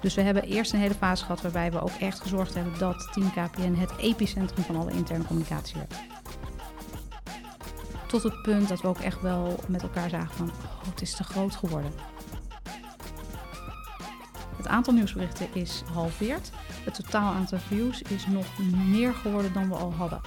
[0.00, 3.08] Dus we hebben eerst een hele fase gehad waarbij we ook echt gezorgd hebben dat
[3.12, 5.94] Team KPN het epicentrum van alle interne communicatie werd.
[8.06, 11.14] Tot het punt dat we ook echt wel met elkaar zagen van, oh, het is
[11.14, 11.92] te groot geworden.
[14.56, 16.50] Het aantal nieuwsberichten is gehalveerd.
[16.84, 18.46] Het totaal aantal views is nog
[18.88, 20.20] meer geworden dan we al hadden.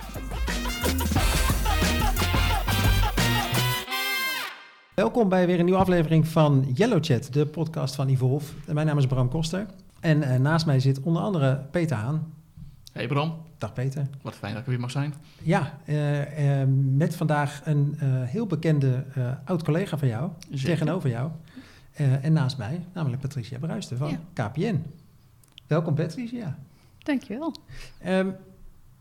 [4.95, 8.53] Welkom bij weer een nieuwe aflevering van Yellow Chat, de podcast van Ivo Hof.
[8.71, 9.65] Mijn naam is Bram Koster
[9.99, 12.33] en uh, naast mij zit onder andere Peter Haan.
[12.91, 13.35] Hey Bram.
[13.57, 14.07] Dag Peter.
[14.21, 15.13] Wat fijn dat ik er weer mag zijn.
[15.41, 17.95] Ja, uh, uh, met vandaag een
[18.25, 19.05] heel bekende
[19.45, 20.65] oud-collega van jou, Zeker.
[20.65, 21.31] tegenover jou.
[22.21, 24.47] en naast mij, namelijk Patricia Bruisten van ja.
[24.47, 24.83] KPN.
[25.67, 26.57] Welkom Patricia.
[26.97, 27.53] Dankjewel.
[28.07, 28.35] Um,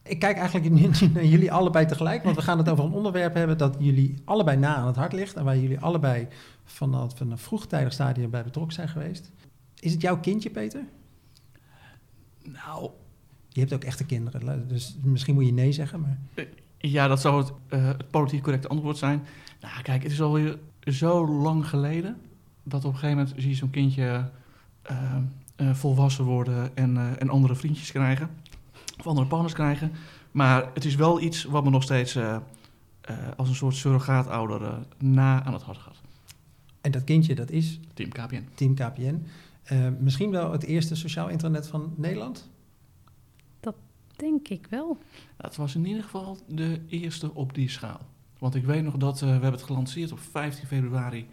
[0.03, 3.35] ik kijk eigenlijk niet naar jullie allebei tegelijk, want we gaan het over een onderwerp
[3.35, 6.29] hebben dat jullie allebei na aan het hart ligt en waar jullie allebei
[6.65, 9.31] vanaf een vroegtijdig stadium bij betrokken zijn geweest.
[9.81, 10.85] Is het jouw kindje, Peter?
[12.43, 12.91] Nou.
[13.49, 16.01] Je hebt ook echte kinderen, dus misschien moet je nee zeggen.
[16.01, 16.19] Maar...
[16.35, 16.45] Eh,
[16.79, 19.23] ja, dat zou het, uh, het politiek correcte antwoord zijn.
[19.61, 22.17] Nou, kijk, het is alweer zo lang geleden
[22.63, 24.31] dat op een gegeven moment zie je zo'n kindje
[24.91, 25.17] uh,
[25.57, 28.31] uh, volwassen worden en, en andere vriendjes krijgen
[28.99, 29.93] of andere partners krijgen.
[30.31, 32.37] Maar het is wel iets wat me nog steeds uh,
[33.11, 36.01] uh, als een soort surrogaatouder uh, na aan het hart gaat.
[36.81, 37.81] En dat kindje, dat is?
[37.95, 38.45] Team KPN.
[38.55, 39.27] Team KPN.
[40.01, 42.51] misschien wel het eerste sociaal internet van Nederland?
[43.61, 43.75] Dat
[44.17, 44.99] denk ik wel.
[45.37, 48.01] Het was in ieder geval de eerste op die schaal.
[48.39, 51.27] Want ik weet nog dat we hebben het gelanceerd op 15 februari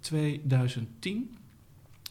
[0.00, 1.36] 2010.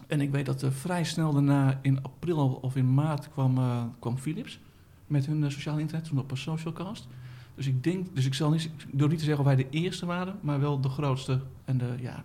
[0.08, 3.84] En ik weet dat uh, vrij snel daarna in april of in maart kwam, uh,
[4.00, 4.60] kwam Philips
[5.08, 7.08] met hun uh, sociaal internet, toen op een socialcast.
[7.56, 10.06] Dus ik denk, dus ik zal niet, door niet te zeggen of wij de eerste
[10.06, 12.24] waren, maar wel de grootste en de, ja,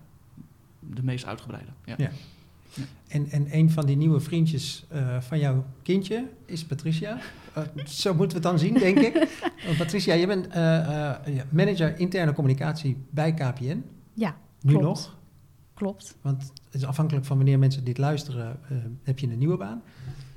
[0.78, 1.70] de meest uitgebreide.
[1.84, 1.94] Ja.
[1.96, 2.10] ja.
[2.74, 2.82] ja.
[3.08, 4.86] En, en een van die nieuwe vriendjes
[5.20, 7.18] van jouw kindje is Patricia.
[7.86, 9.40] zo moeten we het dan zien, denk ik.
[9.78, 10.48] Patricia, je bent
[11.52, 13.84] manager interne communicatie bij KPN.
[14.14, 15.18] Ja, Nu nog?
[15.80, 16.16] Klopt.
[16.22, 19.82] Want het is afhankelijk van wanneer mensen dit luisteren, uh, heb je een nieuwe baan?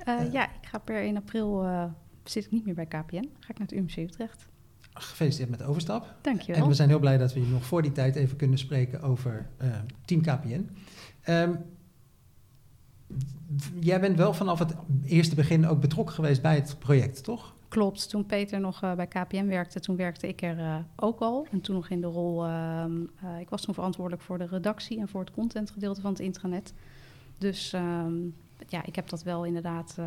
[0.08, 1.84] Uh, ja, ik ga per 1 april, uh,
[2.24, 4.46] zit ik niet meer bij KPN, ga ik naar het UMC Utrecht.
[4.92, 6.14] Gefeliciteerd met de overstap.
[6.20, 6.62] Dankjewel.
[6.62, 9.02] En we zijn heel blij dat we je nog voor die tijd even kunnen spreken
[9.02, 9.48] over
[10.04, 10.50] Team KPN.
[10.52, 10.68] Um,
[11.22, 11.54] ehm,
[13.80, 14.74] jij bent wel vanaf het
[15.04, 17.54] eerste begin ook betrokken geweest bij het project, toch?
[17.68, 21.46] Klopt, toen Peter nog uh, bij KPN werkte, toen werkte ik er uh, ook al.
[21.50, 22.84] En toen nog in de rol, uh,
[23.40, 26.72] ik was toen verantwoordelijk voor de redactie en voor het contentgedeelte van het intranet.
[27.38, 28.14] Dus ehm,
[28.68, 29.98] ja, ik heb dat wel inderdaad,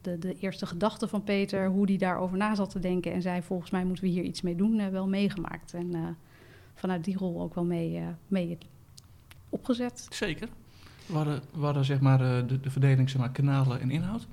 [0.00, 3.42] de, de eerste gedachte van Peter, hoe die daarover na zat te denken en zei
[3.42, 5.74] volgens mij moeten we hier iets mee doen, wel meegemaakt.
[5.74, 6.16] En
[6.74, 8.58] vanuit die rol ook wel mee, mee
[9.48, 10.06] opgezet.
[10.10, 10.48] Zeker.
[11.06, 14.26] We hadden, we hadden zeg maar de, de verdeling zeg maar, kanalen en inhoud.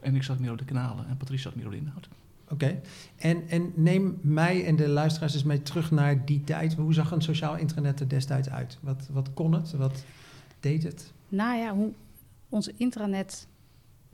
[0.00, 2.08] En ik zat meer op de kanalen en Patrice zat meer op de inhoud.
[2.48, 2.80] Oké.
[3.16, 6.74] En, en neem mij en de luisteraars eens mee terug naar die tijd.
[6.74, 8.78] Hoe zag een sociaal internet er destijds uit?
[8.80, 9.72] Wat, wat kon het?
[9.72, 10.04] Wat
[10.60, 11.12] deed het?
[11.28, 11.92] Nou ja, hoe,
[12.48, 13.46] ons intranet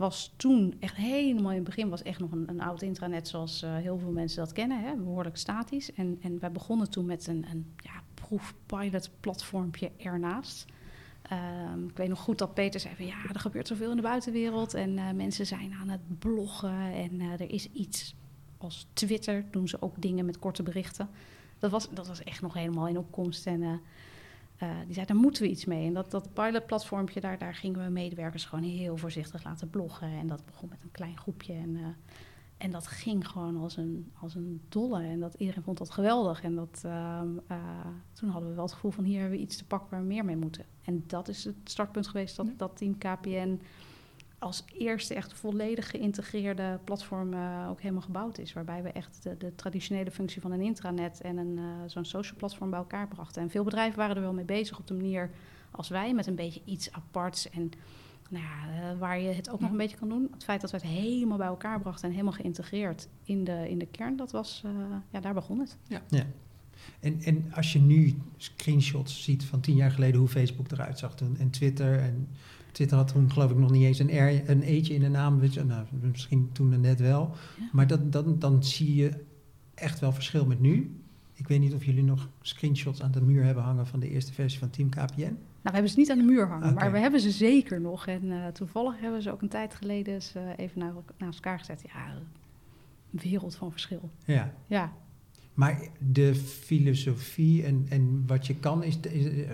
[0.00, 3.62] was toen echt helemaal in het begin was echt nog een, een oud intranet zoals
[3.62, 5.92] uh, heel veel mensen dat kennen, hè, behoorlijk statisch.
[5.92, 10.66] En, en wij begonnen toen met een, een ja, proefpilot platformpje ernaast.
[11.74, 14.02] Um, ik weet nog goed dat Peter zei van ja, er gebeurt zoveel in de
[14.02, 18.14] buitenwereld en uh, mensen zijn aan het bloggen en uh, er is iets
[18.58, 21.08] als Twitter, doen ze ook dingen met korte berichten.
[21.58, 23.80] Dat was, dat was echt nog helemaal in opkomst en
[24.62, 25.86] uh, die zei daar moeten we iets mee.
[25.86, 30.26] En dat, dat pilotplatformpje, daar, daar gingen we medewerkers gewoon heel voorzichtig laten bloggen en
[30.26, 31.96] dat begon met een klein groepje en
[32.60, 35.02] en dat ging gewoon als een, als een dolle.
[35.02, 36.42] En dat, iedereen vond dat geweldig.
[36.42, 37.56] En dat, uh, uh,
[38.12, 40.06] toen hadden we wel het gevoel van hier hebben we iets te pakken waar we
[40.06, 40.64] meer mee moeten.
[40.84, 43.60] En dat is het startpunt geweest dat, dat team KPN
[44.40, 48.52] als eerste echt volledig geïntegreerde platform uh, ook helemaal gebouwd is.
[48.52, 52.70] Waarbij we echt de, de traditionele functie van een intranet en een, zo'n social platform
[52.70, 53.42] bij elkaar brachten.
[53.42, 55.30] En veel bedrijven waren er wel mee bezig op de manier
[55.70, 57.72] als wij, met een beetje iets aparts en
[58.30, 60.28] nou ja, eh, waar je het ook nog een beetje kan doen.
[60.32, 63.78] Het feit dat we het helemaal bij elkaar brachten en helemaal geïntegreerd in de, in
[63.78, 64.72] de kern, dat was, uh,
[65.10, 65.76] ja, daar begon het.
[65.86, 66.02] Ja.
[66.08, 66.26] ja.
[67.00, 71.14] En, en als je nu screenshots ziet van tien jaar geleden hoe Facebook eruit zag
[71.14, 72.28] en, en Twitter en
[72.80, 75.38] Twitter had toen geloof ik nog niet eens een, R, een eetje in de naam,
[75.38, 77.34] weet je, nou, misschien toen net wel.
[77.58, 77.68] Ja.
[77.72, 79.10] Maar dat, dan, dan zie je
[79.74, 81.00] echt wel verschil met nu.
[81.34, 84.32] Ik weet niet of jullie nog screenshots aan de muur hebben hangen van de eerste
[84.32, 85.20] versie van Team KPN.
[85.20, 88.06] Nou, we hebben ze niet aan de muur hangen, maar we hebben ze zeker nog.
[88.06, 91.82] En uh, toevallig hebben ze ook een tijd geleden ze even naar, naast elkaar gezet.
[91.92, 92.14] Ja,
[93.12, 94.10] een wereld van verschil.
[94.24, 94.54] Ja.
[94.66, 94.92] ja.
[95.54, 99.46] Maar de filosofie en, en wat je kan, is, is,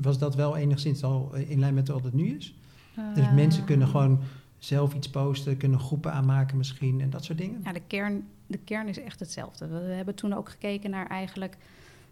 [0.00, 2.54] was dat wel enigszins al in lijn met wat het nu is?
[3.14, 4.20] Dus mensen Eh, kunnen gewoon
[4.58, 7.60] zelf iets posten, kunnen groepen aanmaken misschien en dat soort dingen.
[7.64, 9.66] Ja, de kern, de kern is echt hetzelfde.
[9.66, 11.56] We hebben toen ook gekeken naar eigenlijk...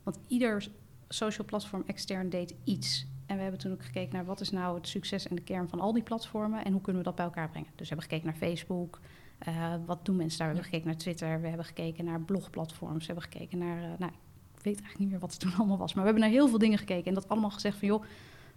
[0.03, 0.69] Want ieder
[1.09, 3.07] social platform extern deed iets.
[3.27, 5.69] En we hebben toen ook gekeken naar wat is nou het succes en de kern
[5.69, 6.65] van al die platformen...
[6.65, 7.69] en hoe kunnen we dat bij elkaar brengen.
[7.77, 9.01] Dus we hebben gekeken naar Facebook...
[9.39, 10.49] eh, wat doen mensen daar?
[10.49, 11.41] We hebben gekeken naar Twitter.
[11.41, 13.07] We hebben gekeken naar blogplatforms.
[13.07, 13.77] We hebben gekeken naar...
[13.77, 14.13] eh, nou,
[14.57, 15.95] ik weet eigenlijk niet meer wat het toen allemaal was.
[15.95, 17.05] Maar we hebben naar heel veel dingen gekeken.
[17.05, 17.89] En dat allemaal gezegd van...
[17.89, 18.05] joh,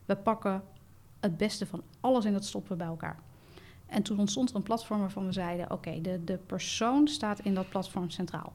[0.06, 0.64] we pakken
[1.26, 3.20] het beste van alles en dat stoppen bij elkaar.
[3.86, 7.54] En toen ontstond er een platform waarvan we zeiden: oké, de, de persoon staat in
[7.54, 8.54] dat platform centraal.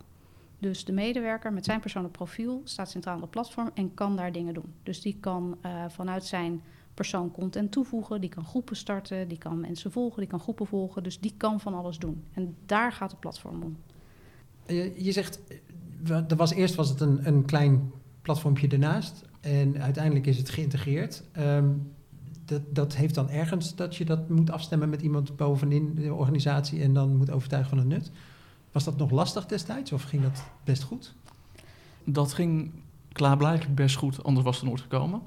[0.59, 4.33] Dus de medewerker met zijn persoonlijk profiel staat centraal in dat platform en kan daar
[4.33, 4.75] dingen doen.
[4.83, 6.63] Dus die kan eh, vanuit zijn
[6.95, 11.03] persoon content toevoegen, die kan groepen starten, die kan mensen volgen, die kan groepen volgen.
[11.03, 12.25] Dus die kan van alles doen.
[12.35, 13.77] En daar gaat het platform om.
[14.67, 15.41] Je, je zegt,
[16.07, 21.23] er was, eerst was het een, een klein platformpje ernaast en uiteindelijk is het geïntegreerd.
[21.33, 21.69] Ehm,
[22.51, 26.83] dat, dat heeft dan ergens dat je dat moet afstemmen met iemand bovenin de organisatie
[26.83, 28.11] en dan moet overtuigen van het nut.
[28.73, 31.15] Was dat nog lastig destijds of ging dat best goed?
[32.05, 32.71] Dat ging
[33.13, 35.23] klaarblijkelijk best goed, anders was het nooit gekomen.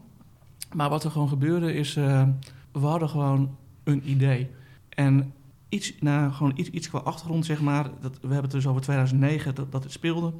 [0.73, 2.27] Maar wat er gewoon gebeurde is, eh,
[2.71, 4.49] we hadden gewoon een idee.
[4.89, 5.33] En
[5.69, 7.83] iets, nou, gewoon iets, iets qua achtergrond, zeg maar.
[8.01, 10.33] Dat, we hebben het dus over 2009 dat, dat het speelde.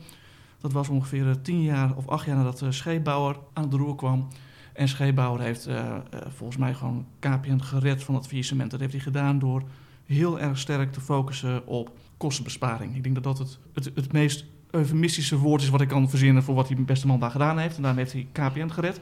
[0.60, 3.96] Dat was ongeveer eh, tien jaar of acht jaar nadat de scheepbouwer aan het roer
[3.96, 4.28] kwam.
[4.74, 8.72] En scheepbouwer heeft eh, eh, volgens mij gewoon KPN gered van dat faillissement.
[8.72, 9.64] Dat heeft hij gedaan door
[10.06, 12.96] heel erg sterk te focussen op kostenbesparing.
[12.96, 16.44] Ik denk dat dat het, het, het meest eufemistische woord is wat ik kan verzinnen
[16.44, 17.76] voor wat die beste man daar gedaan heeft.
[17.76, 19.00] En daarmee heeft hij KPN gered.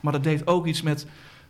[0.00, 1.06] Maar dat deed ook iets met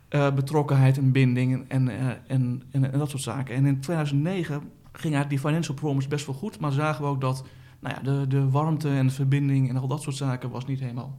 [0.08, 1.88] eh, betrokkenheid en binding en,
[2.26, 3.54] en, en, dat soort zaken.
[3.54, 4.54] En in 2009
[4.92, 6.60] ging eigenlijk die financial performance best wel goed.
[6.60, 7.44] Maar zagen we ook dat
[7.80, 10.80] nou ja, de, de warmte en de verbinding en al dat soort zaken was niet
[10.80, 11.18] helemaal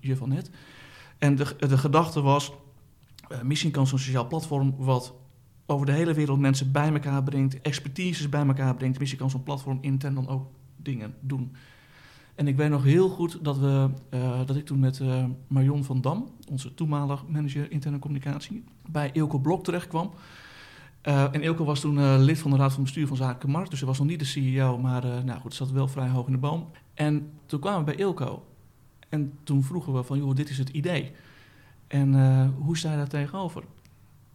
[0.00, 0.50] je van net.
[1.18, 2.52] En de, de gedachte was,
[3.28, 5.14] eh, misschien kan zo'n sociaal platform wat
[5.66, 8.98] over de hele wereld mensen bij elkaar brengt, expertises bij elkaar brengt.
[8.98, 11.52] Misschien kan zo'n platform intern dan ook dingen doen.
[12.38, 15.84] En ik weet nog heel goed dat, we, eh, dat ik toen met eh, Marion
[15.84, 20.12] van Dam, onze toenmalig manager interne communicatie, bij Ilko Blok terecht kwam.
[21.00, 23.78] Eh, en Ilko was toen lid van de raad van bestuur van Zaken Markt, dus
[23.78, 26.38] hij was nog niet de CEO, maar nou goed, zat wel vrij hoog in de
[26.38, 26.70] boom.
[26.94, 28.44] En toen kwamen we bij Ilko
[29.08, 31.12] en toen vroegen we van, joh, dit is het idee.
[31.86, 33.62] En eh, hoe sta je daar tegenover?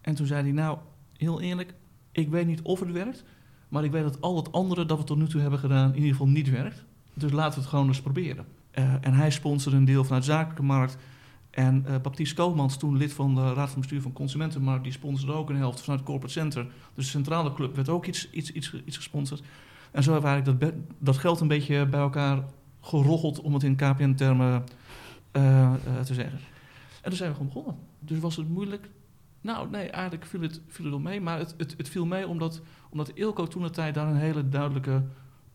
[0.01, 0.77] En toen zei hij, nou,
[1.17, 1.73] heel eerlijk,
[2.11, 3.23] ik weet niet of het werkt,
[3.69, 5.95] maar ik weet dat al het andere dat we tot nu toe hebben gedaan in
[5.95, 6.83] ieder geval niet werkt.
[7.13, 8.45] Dus laten we het gewoon eens proberen.
[8.71, 10.97] Eh, en hij sponsorde een deel vanuit Zakelijke Markt.
[11.49, 15.33] En eh Baptiste Koopmans, toen lid van de Raad van Bestuur van Consumentenmarkt, die sponsorde
[15.33, 16.65] ook een helft vanuit Corporate Center.
[16.93, 19.43] Dus de centrale club werd ook iets, iets, iets, iets gesponsord.
[19.91, 22.43] En zo hebben we eigenlijk dat, dat geld een beetje bij elkaar
[22.83, 24.63] geroggeld, om het in KPN-termen
[25.31, 26.39] eh, eh, te zeggen.
[27.01, 27.75] En toen zijn we gewoon begonnen.
[27.99, 28.89] Dus was het moeilijk?
[29.41, 31.21] Nou, nee, eigenlijk viel het, viel het wel mee.
[31.21, 34.49] Maar het, het, het viel mee omdat, omdat Ilko toen de tijd daar een hele
[34.49, 35.03] duidelijke,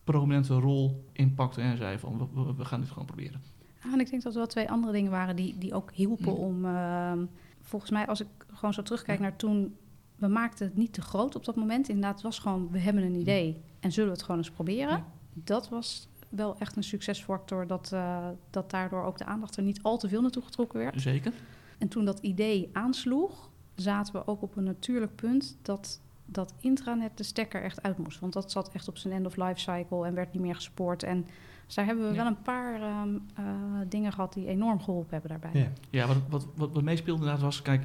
[0.04, 1.60] prominente rol in pakte.
[1.60, 3.40] En zei van, we, gaan dit gewoon proberen.
[3.84, 6.32] Ja, en ik denk dat er wel twee andere dingen waren die, die ook hielpen
[6.32, 6.38] Mm.
[6.38, 6.64] om...
[6.64, 7.25] ehm,
[7.60, 9.25] volgens mij, als ik gewoon zo terugkijk Ja.
[9.25, 9.76] naar toen...
[10.16, 11.88] We maakten het niet te groot op dat moment.
[11.88, 15.04] Inderdaad, het was gewoon, we hebben een idee en zullen we het gewoon eens proberen.
[15.32, 19.82] Dat was wel echt een succesfactor, dat, eh, dat daardoor ook de aandacht er niet
[19.82, 21.00] al te veel naartoe getrokken werd.
[21.00, 21.32] Zeker.
[21.78, 27.16] En toen dat idee aansloeg, zaten we ook op een natuurlijk punt dat dat intranet
[27.16, 28.20] de stekker echt uit moest.
[28.20, 31.02] Want dat zat echt op zijn end-of-life cycle en werd niet meer gespoord.
[31.02, 31.26] En
[31.66, 32.16] dus daar hebben we Ja.
[32.16, 33.44] wel een paar ehm, eh,
[33.88, 35.61] dingen gehad die enorm geholpen hebben daarbij.
[35.61, 35.68] Ja.
[35.90, 37.82] Ja, wat, wat, wat, wat meespeelde inderdaad was, kijk,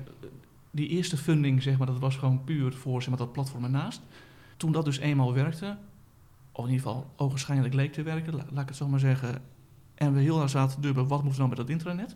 [0.72, 4.02] die eerste funding, zeg maar, dat was gewoon puur voor zeg maar, dat platform ernaast.
[4.58, 5.78] Toen dat dus eenmaal werkte,
[6.56, 9.42] of in ieder geval ogenschijnlijk leek te werken, la- laat ik het zo maar zeggen,
[9.96, 12.16] en we heel erg zaten te dubben, wat moeten we nou met dat intranet?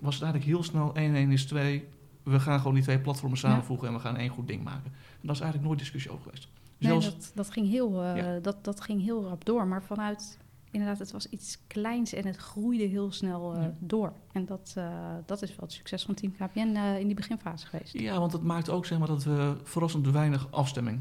[0.00, 1.88] Was het eigenlijk heel snel 1 1 is 2,
[2.22, 3.48] we gaan gewoon die twee platformen Ja.
[3.48, 4.92] samenvoegen en we gaan één goed ding maken.
[4.94, 6.48] En dat is eigenlijk nooit discussie over geweest.
[6.78, 8.38] Nee, Zelfs, dat, dat, ging heel, eh, Ja.
[8.38, 9.66] dat, dat ging heel rap door.
[9.66, 10.38] Maar vanuit,
[10.70, 13.74] inderdaad, het was iets kleins en het groeide heel snel eh, Ja.
[13.78, 14.12] door.
[14.32, 17.92] En dat, eh, dat is wel het succes van Team KPN in die beginfase geweest.
[17.98, 21.00] Ja, want het maakt ook zeg maar, dat we verrassend weinig afstemming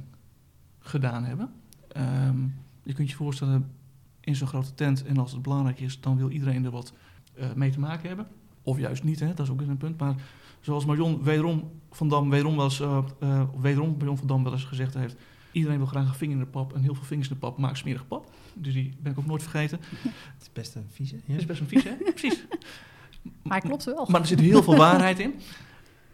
[0.80, 1.52] gedaan hebben.
[1.88, 2.38] Ehm,
[2.90, 3.72] je kunt je voorstellen,
[4.20, 6.94] in zo'n grote tent, en als het belangrijk is, dan wil iedereen er wat
[7.34, 8.28] eh, mee te maken hebben.
[8.64, 9.28] Of juist niet, hè?
[9.34, 10.00] dat is ook weer een punt.
[10.00, 10.16] Maar
[10.60, 14.54] zoals Marion wederom van Dam, wederom, wel eens, eh, eh, wederom Marion van Dam wel
[14.54, 15.16] eens gezegd heeft...
[15.52, 17.58] iedereen wil graag een vinger in de pap en heel veel vingers in de pap
[17.58, 18.32] maakt smerige pap.
[18.54, 19.80] Dus die ben ik ook nooit vergeten.
[20.36, 21.16] Het is best een vieze.
[21.16, 21.22] Ja.
[21.28, 21.96] Dat is best een vies, hè?
[22.14, 22.46] Precies.
[23.42, 24.08] Maar klopt wel.
[24.10, 25.34] Maar er zit heel veel waarheid in.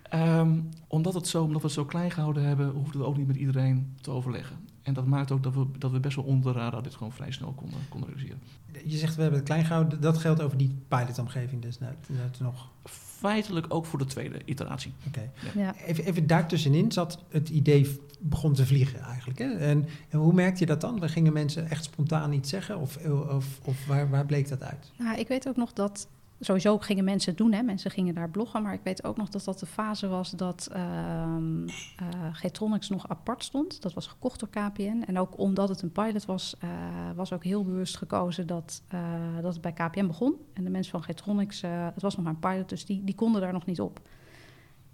[0.03, 3.27] Ehm, omdat, het zo, omdat we het zo klein gehouden hebben, hoefden we ook niet
[3.27, 4.57] met iedereen te overleggen.
[4.85, 7.11] En dat maakt ook dat we, dat we best wel onder de radar dit gewoon
[7.11, 8.41] vrij snel konden, konden realiseren.
[8.85, 10.01] Je zegt we hebben het klein gehouden.
[10.01, 12.69] Dat geldt over die pilotomgeving dus net, net nog.
[12.85, 14.93] Feitelijk ook voor de tweede iteratie.
[15.07, 15.31] Oké.
[15.55, 15.75] Ja.
[15.85, 19.39] Even, even daartussenin zat het idee begon te vliegen eigenlijk.
[19.39, 19.51] Hè?
[19.51, 20.99] En, en hoe merkte je dat dan?
[20.99, 22.77] We gingen mensen echt spontaan iets zeggen?
[22.77, 22.97] Of,
[23.29, 24.91] of, of waar, waar bleek dat uit?
[24.97, 26.07] Nou, ik weet ook nog dat
[26.39, 27.61] sowieso gingen mensen het doen, hè.
[27.61, 28.61] mensen gingen daar bloggen.
[28.61, 33.09] Maar ik weet ook nog dat dat de fase was dat ehm eh, Getronics nog
[33.09, 33.81] apart stond.
[33.81, 35.03] Dat was gekocht door KPN.
[35.07, 36.69] En ook omdat het een pilot was, eh,
[37.15, 38.99] was ook heel bewust gekozen dat, eh,
[39.41, 40.35] dat het bij KPN begon.
[40.53, 43.41] En de mensen van Getronics, het was nog maar een pilot, dus die, die konden
[43.41, 43.99] daar nog niet op.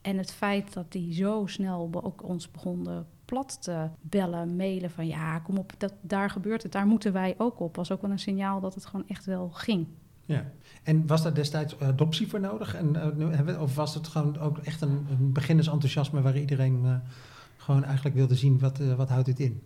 [0.02, 5.08] En het feit dat die zo snel ook ons begonnen plat te bellen, mailen van
[5.08, 8.12] ja, kom op, dat, daar gebeurt het, daar moeten wij ook op, was ook wel
[8.12, 9.88] een signaal dat het gewoon echt wel ging.
[10.26, 10.52] Ja.
[10.84, 12.76] En was daar destijds adoptie voor nodig?
[12.76, 16.38] En, eh, nu hebben we- of was het gewoon ook echt een, een beginnersenthousiasme waar
[16.40, 16.96] iedereen eh,
[17.58, 19.62] gewoon eigenlijk wilde zien wat, eh, wat houdt dit in?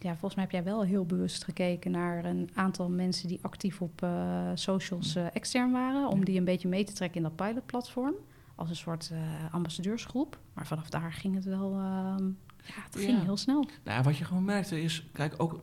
[0.00, 3.80] Ja, volgens mij heb jij wel heel bewust gekeken naar een aantal mensen die actief
[3.82, 6.24] op eh, socials eh, extern waren, om Ja.
[6.24, 8.14] die een beetje mee te trekken in dat pilotplatform.
[8.54, 9.18] Als een soort eh,
[9.54, 10.38] ambassadeursgroep.
[10.54, 11.72] Maar vanaf daar ging het wel.
[11.72, 12.24] ehm,
[12.64, 13.24] ja, het ging Ja.
[13.24, 13.60] heel snel.
[13.84, 15.60] Nou, ja, wat je gewoon merkte is, kijk, ook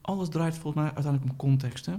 [0.00, 1.86] alles draait volgens mij uiteindelijk om context.
[1.86, 1.94] Hè?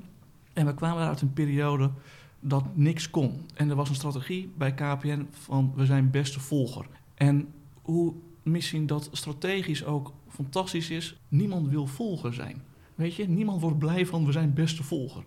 [0.53, 1.91] En we kwamen uit een periode
[2.39, 3.41] dat niks kon.
[3.53, 6.85] En er was een strategie bij KPN van we zijn beste volger.
[7.13, 7.47] En
[7.81, 12.61] hoe misschien dat strategisch ook fantastisch is, niemand wil volger zijn.
[12.95, 15.23] Weet je, niemand wordt blij van we zijn beste volger.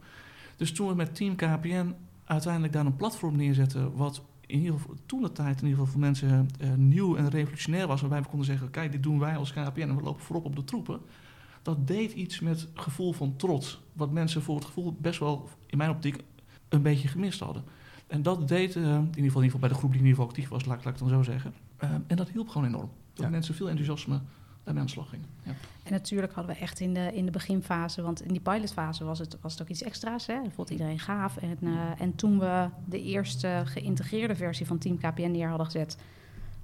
[0.57, 4.95] Dus toen we met Team KPN uiteindelijk daar een platform neerzetten, wat in ieder geval
[5.07, 8.29] toen de tijd in ieder geval voor mensen eh, nieuw en revolutionair was, waarbij we
[8.29, 11.01] konden zeggen, kijk, dit doen wij als KPN en we lopen voorop op de troepen.
[11.67, 15.79] Dat deed iets met gevoel van trots, wat mensen voor het gevoel best wel, in
[15.79, 16.17] mijn optiek,
[16.69, 17.65] een beetje gemist hadden.
[18.07, 20.07] En dat deed, eh, in, ieder geval, in ieder geval bij de groep die in
[20.07, 21.55] ieder geval actief was, laat, laat ik het dan zo zeggen.
[21.77, 22.91] Eh, en dat hielp gewoon enorm.
[23.15, 23.31] Dat Ja.
[23.31, 24.21] mensen veel enthousiasme
[24.65, 25.27] daarmee aan de slag gingen.
[25.43, 25.53] Ja.
[25.83, 29.19] En natuurlijk hadden we echt in de, in de beginfase, want in die pilotfase was
[29.19, 30.27] het, was het ook iets extra's.
[30.27, 30.43] Hè?
[30.43, 31.37] Dat vond iedereen gaaf.
[31.37, 35.97] En, eh, en toen we de eerste geïntegreerde versie van Team KPN neer hadden gezet,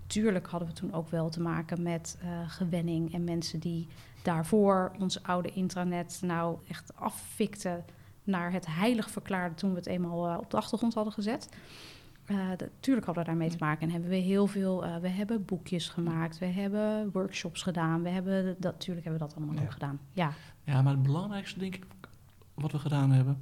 [0.06, 3.88] tuurlijk hadden we toen ook wel te maken met eh, gewenning en mensen die
[4.22, 7.84] daarvoor ons oude intranet nou echt affikten
[8.24, 11.48] naar het heilig verklaarden toen we het eenmaal eh, op de achtergrond hadden gezet.
[12.24, 14.84] Eh, Natuurlijk hadden we daarmee te maken en hebben we heel veel.
[14.84, 19.28] eh, we hebben boekjes gemaakt, we hebben workshops gedaan, we hebben dat, natuurlijk hebben we
[19.28, 19.62] dat allemaal Ja.
[19.62, 20.00] ook gedaan.
[20.12, 20.32] Ja,
[20.64, 21.86] Ja, maar het belangrijkste, denk ik,
[22.54, 23.38] wat we gedaan hebben,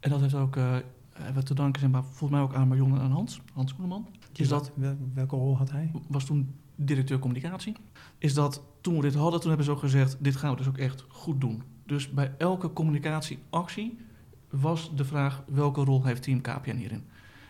[0.00, 0.76] en dat heeft ook, eh,
[1.12, 3.72] hebben we te danken zijn, maar volgens mij ook aan Marion en aan Hans, Hans
[3.74, 5.90] Koeneman, is dat, Wel- welke rol had hij?
[6.08, 7.76] was toen directeur communicatie,
[8.18, 10.68] is dat toen we dit hadden, toen hebben ze ook gezegd, dit gaan we dus
[10.68, 11.62] ook echt goed doen.
[11.86, 13.98] Dus bij elke communicatieactie
[14.50, 17.04] was de vraag, welke rol heeft Team KPN hierin?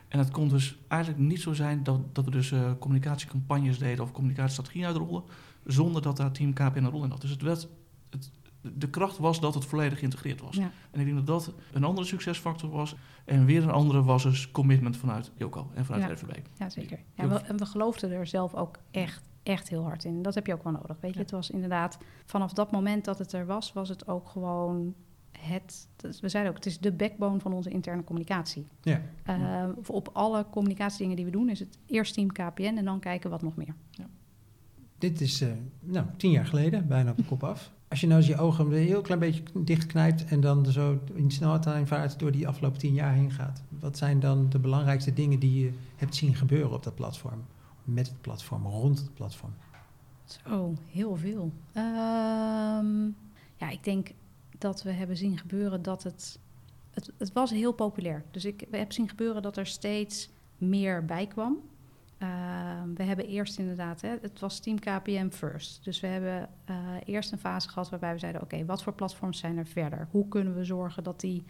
[0.08, 4.04] En het kon dus eigenlijk niet zo zijn dat, dat we dus eh, communicatiecampagnes deden
[4.04, 5.22] of communicatiestrategieën uitrollen,
[5.64, 7.20] zonder dat daar Team KPN een rol in had.
[7.20, 7.68] Dus het werd,
[8.10, 8.30] het,
[8.74, 10.56] de kracht was dat het volledig geïntegreerd was.
[10.56, 10.70] ja.
[10.90, 12.94] En ik denk dat dat een andere succesfactor was.
[13.24, 16.08] En weer een andere was dus commitment vanuit Joko en vanuit Ja.
[16.08, 16.46] de RVB.
[16.58, 16.98] ja zeker.
[17.14, 20.22] Ja, we, en we geloofden er zelf ook echt, echt heel hard in.
[20.22, 20.96] Dat heb je ook wel nodig.
[21.00, 21.22] Weet je, Ja.
[21.22, 24.94] het was inderdaad vanaf dat moment dat het er was, was het ook gewoon
[25.38, 25.88] het.
[26.20, 28.66] We zeiden ook, het is de backbone van onze interne communicatie.
[28.82, 29.02] Ja.
[29.22, 33.30] Eh, op alle communicatiedingen die we doen, is het eerst team KPN en dan kijken
[33.30, 33.74] wat nog meer.
[34.98, 35.48] Dit is eh,
[35.80, 37.72] nou, tien jaar geleden, bijna op de kop af.
[37.88, 41.30] Als je nou eens je ogen een heel klein beetje dichtknijpt en dan zo in
[41.30, 43.62] snelheidvaart door die afgelopen tien jaar heen gaat.
[43.68, 47.44] Wat zijn dan de belangrijkste dingen die je hebt zien gebeuren op dat platform?
[47.84, 49.52] Met het platform, rond het platform?
[50.24, 51.52] Zo, heel veel.
[51.72, 53.04] Ehm,
[53.56, 54.10] ja, ik denk
[54.58, 56.38] dat we hebben zien gebeuren dat het,
[56.90, 57.12] het...
[57.18, 58.24] Het was heel populair.
[58.30, 61.58] Dus ik heb zien gebeuren dat er steeds meer bij kwam.
[62.18, 65.84] Ehm, we hebben eerst inderdaad, hè, het was Team KPM first.
[65.84, 69.38] Dus we hebben eh, eerst een fase gehad waarbij we zeiden: oké, wat voor platforms
[69.38, 70.08] zijn er verder?
[70.10, 71.44] Hoe kunnen we zorgen dat die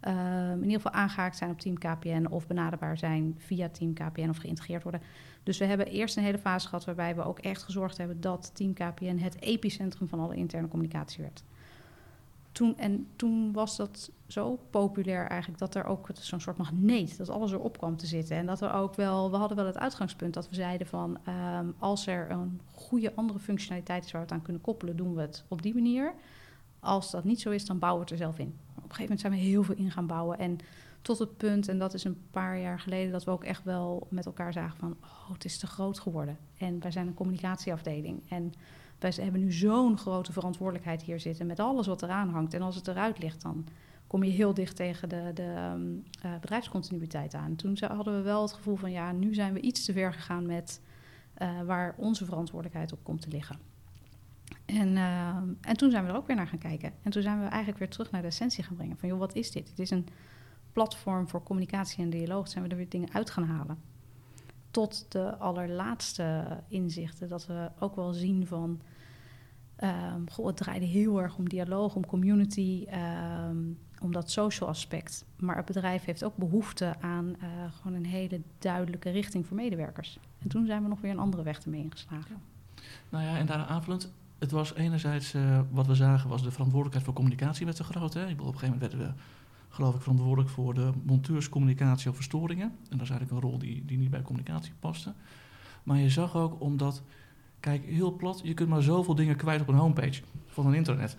[0.00, 4.28] ehm, in ieder geval aangehaakt zijn op Team KPN of benaderbaar zijn via Team KPN
[4.28, 5.02] of geïntegreerd worden?
[5.42, 8.50] Dus we hebben eerst een hele fase gehad waarbij we ook echt gezorgd hebben dat
[8.54, 11.42] Team KPN het epicentrum van alle interne communicatie werd.
[12.52, 17.28] Toen, en toen was dat zo populair eigenlijk dat er ook zo'n soort magneet, dat
[17.28, 18.36] alles erop kwam te zitten.
[18.36, 21.66] En dat er ook wel, we hadden wel het uitgangspunt dat we zeiden van ehm,
[21.78, 25.20] als er een goede andere functionaliteit is waar we het aan kunnen koppelen, doen we
[25.20, 26.14] het op die manier.
[26.80, 28.58] Als dat niet zo is, dan bouwen we het er zelf in.
[28.68, 30.38] Op een gegeven moment zijn we heel veel in gaan bouwen.
[30.38, 30.58] En
[31.02, 34.06] tot het punt, en dat is een paar jaar geleden, dat we ook echt wel
[34.10, 36.38] met elkaar zagen van, oh, het is te groot geworden.
[36.58, 38.22] En wij zijn een communicatieafdeling.
[38.28, 38.52] En
[39.00, 42.54] wij hebben nu zo'n grote verantwoordelijkheid hier zitten met alles wat eraan hangt.
[42.54, 43.66] En als het eruit ligt, dan
[44.06, 45.80] kom je heel dicht tegen de, de ehm,
[46.22, 47.56] eh, bedrijfscontinuïteit aan.
[47.56, 50.46] Toen hadden we wel het gevoel van, ja, nu zijn we iets te ver gegaan
[50.46, 50.80] met
[51.34, 53.58] eh, waar onze verantwoordelijkheid op komt te liggen.
[54.64, 56.92] En, eh, en toen zijn we er ook weer naar gaan kijken.
[57.02, 58.96] En toen zijn we eigenlijk weer terug naar de essentie gaan brengen.
[58.96, 59.68] Van joh, wat is dit?
[59.68, 60.06] Het is een
[60.72, 62.48] platform voor communicatie en dialoog.
[62.48, 63.78] Zijn we er weer dingen uit gaan halen.
[64.70, 67.28] Tot de allerlaatste inzichten.
[67.28, 68.80] Dat we ook wel zien van...
[70.32, 73.56] goh, het draaide heel erg om dialoog, om community, ehm,
[74.00, 75.24] om dat social aspect.
[75.36, 80.18] Maar het bedrijf heeft ook behoefte aan eh, gewoon een hele duidelijke richting voor medewerkers.
[80.38, 82.36] En toen zijn we nog weer een andere weg ermee ingeslagen.
[83.08, 87.04] Nou ja, en daaraan aanvullend, het was enerzijds, eh, wat we zagen, was de verantwoordelijkheid
[87.04, 88.14] voor communicatie werd te groot.
[88.14, 88.22] Hè?
[88.22, 89.22] Ik bedoel, op een gegeven moment werden we,
[89.68, 92.66] geloof ik, verantwoordelijk voor de monteurscommunicatie of verstoringen.
[92.66, 95.12] En dat is eigenlijk een rol die, die niet bij communicatie paste.
[95.82, 97.02] Maar je zag ook omdat,
[97.60, 101.16] kijk, heel plat, je kunt maar zoveel dingen kwijt op een homepage van een internet.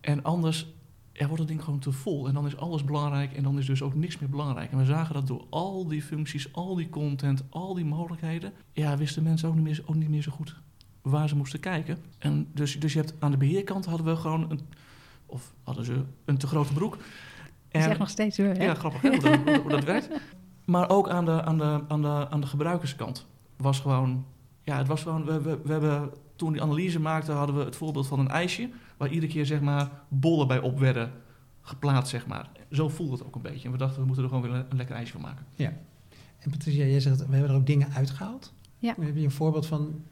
[0.00, 0.66] En anders
[1.12, 2.28] ja, wordt het ding gewoon te vol.
[2.28, 4.72] En dan is alles belangrijk en dan is dus ook niks meer belangrijk.
[4.72, 8.96] En we zagen dat door al die functies, al die content, al die mogelijkheden, ja,
[8.96, 10.56] wisten mensen ook niet meer, ook niet meer zo goed
[11.02, 11.98] waar ze moesten kijken.
[12.18, 14.60] En dus, dus je hebt aan de beheerkant hadden we gewoon een,
[15.26, 16.96] of hadden ze een te grote broek.
[17.70, 18.64] Je zegt nog steeds weer, hè?
[18.64, 20.08] Ja, grappig hè, hoe, dat, hoe- hoe dat werkt.
[20.64, 23.26] Maar ook aan de, aan, de, aan, de, aan de gebruikerskant
[23.56, 24.24] was gewoon...
[24.64, 25.24] Ja, het was gewoon...
[25.24, 28.70] We, we, we hebben, toen die analyse maakten, hadden we het voorbeeld van een ijsje...
[28.96, 31.12] waar iedere keer zeg maar bollen bij op werden
[31.60, 32.50] geplaatst, zeg maar.
[32.70, 33.66] Zo voelde het ook een beetje.
[33.66, 35.46] En we dachten, we moeten er gewoon weer een, een lekker ijsje van maken.
[36.38, 38.52] En Patricia, jij zegt, we hebben er ook dingen uitgehaald.
[38.78, 38.94] Ja.
[39.00, 40.02] Heb je een voorbeeld van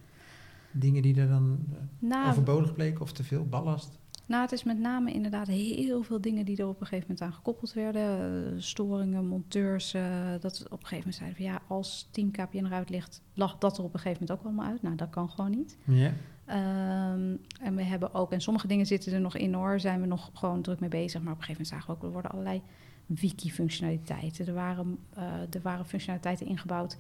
[0.71, 3.99] dingen die er dan eh, Nou, overbodig bleken of te veel ballast?
[4.33, 7.21] Nou, het is met name inderdaad heel veel dingen die er op een gegeven moment
[7.21, 8.03] aan gekoppeld werden.
[8.03, 9.95] Eh, storingen, monteurs.
[9.95, 10.03] eh,
[10.41, 13.79] dat op een gegeven moment zeiden van ja, als Team KPN eruit ligt, lag dat
[13.79, 14.83] er op een gegeven moment ook allemaal uit.
[14.83, 15.77] Nou, dat kan gewoon niet.
[15.85, 16.13] Ja.
[16.45, 20.07] Ehm, en we hebben ook, en sommige dingen zitten er nog in hoor, zijn we
[20.07, 21.23] nog gewoon druk mee bezig.
[21.23, 22.63] Maar op een gegeven moment zagen we ook, er worden allerlei
[23.07, 24.47] wiki-functionaliteiten.
[24.47, 26.97] Er waren, eh, er waren functionaliteiten ingebouwd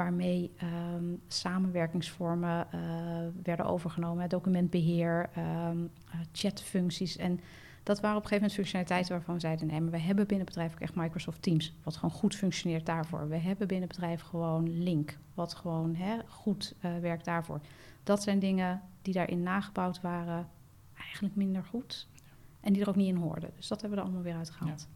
[0.00, 2.80] waarmee ehm, samenwerkingsvormen eh,
[3.42, 4.28] werden overgenomen.
[4.28, 5.78] Documentbeheer, ehm,
[6.10, 7.16] eh, chatfuncties.
[7.16, 7.40] En
[7.82, 9.66] dat waren op een gegeven moment functionaliteiten waarvan we zeiden...
[9.66, 11.74] nee, maar we hebben binnen bedrijf ook echt Microsoft Teams...
[11.82, 13.28] wat gewoon goed functioneert daarvoor.
[13.28, 15.18] We hebben binnen bedrijf gewoon Link...
[15.34, 17.60] wat gewoon hè, goed eh, werkt daarvoor.
[18.02, 20.48] Dat zijn dingen die daarin nagebouwd waren...
[20.94, 22.08] eigenlijk minder goed.
[22.60, 23.50] En die er ook niet in hoorden.
[23.56, 24.88] Dus dat hebben we er allemaal weer uitgehaald.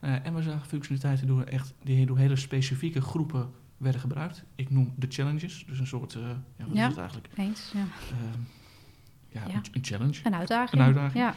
[0.00, 3.50] Ja, en we zagen functionaliteiten door, echt, die door hele specifieke groepen
[3.82, 4.44] werden gebruikt.
[4.54, 6.14] Ik noem de challenges, dus een soort...
[6.14, 6.20] eh
[6.56, 6.82] ja, wat Ja.
[6.82, 7.28] is het eigenlijk?
[7.36, 7.80] Eens, ja.
[7.80, 8.40] Ehm,
[9.28, 9.54] ja, Ja.
[9.54, 10.20] Een, een challenge.
[10.24, 10.80] Een uitdaging.
[10.80, 11.24] Een uitdaging.
[11.24, 11.34] Ja.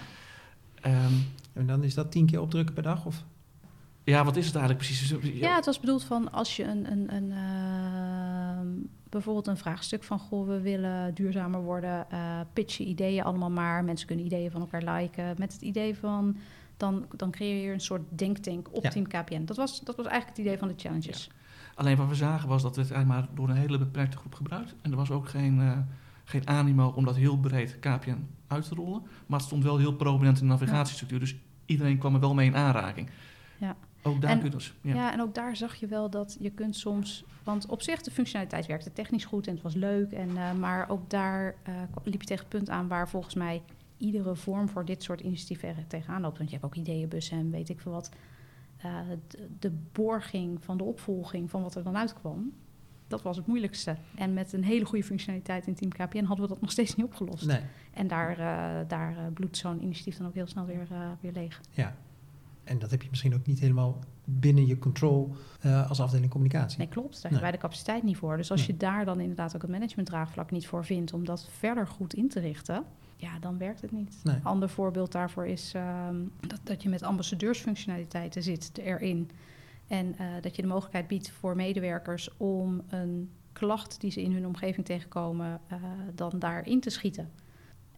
[0.82, 1.14] Ehm,
[1.54, 3.06] En dan is dat tien keer opdrukken per dag?
[3.06, 3.24] Of?
[4.04, 5.40] ja, wat is het eigenlijk precies?
[5.40, 8.68] Ja, het was bedoeld van als je een, een, een ehm,
[9.10, 13.84] bijvoorbeeld een vraagstuk van goh, we willen duurzamer worden, eh pitch je ideeën allemaal maar.
[13.84, 15.36] Mensen kunnen ideeën van elkaar liken.
[15.38, 16.38] Met het idee van
[16.78, 18.90] dan, dan creëer je een soort denktank op Ja.
[18.90, 19.46] Team KPN.
[19.46, 21.30] Dat was, dat was eigenlijk het idee van de challenges.
[21.76, 24.76] Alleen wat we zagen was dat het eigenlijk maar door een hele beperkte groep gebruikt.
[24.82, 25.78] En er was ook geen, eh,
[26.24, 29.02] geen animo om dat heel breed KPN uit te rollen.
[29.26, 31.20] Maar het stond wel heel prominent in de navigatiestructuur.
[31.20, 31.36] Dus
[31.66, 33.10] iedereen kwam er wel mee in aanraking.
[33.58, 33.76] Ja.
[34.02, 34.74] Ook daar En- kun je dus...
[34.82, 34.94] Ja.
[34.94, 35.14] Ja.
[35.14, 37.24] en ook daar zag je wel dat je kunt soms...
[37.44, 40.12] Want op zich, de functionaliteit werkte technisch goed en het was leuk.
[40.12, 43.62] En, eh, maar ook daar eh, liep je tegen het punt aan waar volgens mij
[43.98, 46.38] iedere vorm voor dit soort initiatieven tegenaan loopt.
[46.38, 48.10] Want je hebt ook ideeënbussen en weet ik veel wat.
[48.86, 49.18] Eh,
[49.60, 52.54] de, borging van de opvolging van wat er dan uitkwam,
[53.08, 53.98] dat was het moeilijkste.
[54.16, 57.06] En met een hele goede functionaliteit in Team KPN hadden we dat nog steeds niet
[57.06, 57.46] opgelost.
[57.46, 57.60] Nee.
[57.94, 60.88] En daar, eh, daar eh, bloedt zo'n initiatief dan ook heel snel weer,
[61.22, 61.62] weer leeg.
[61.72, 61.96] Ja.
[62.64, 65.36] En dat heb je misschien ook niet helemaal binnen je control
[65.88, 66.78] als afdeling communicatie.
[66.78, 67.14] Nee, klopt.
[67.14, 68.38] Daar hebben wij de capaciteit niet voor.
[68.38, 68.70] Dus als Nee.
[68.70, 72.30] je daar dan inderdaad ook het managementdraagvlak niet voor vindt om dat verder goed in
[72.30, 72.84] te richten,
[73.16, 74.20] ja, dan werkt het niet.
[74.24, 74.36] Nee.
[74.36, 76.16] Een ander voorbeeld daarvoor is ehm,
[76.48, 79.30] dat, dat je met ambassadeursfunctionaliteiten zit erin.
[79.88, 84.34] En eh, dat je de mogelijkheid biedt voor medewerkers om een klacht die ze in
[84.34, 85.78] hun omgeving tegenkomen, eh,
[86.16, 87.32] dan daarin te schieten.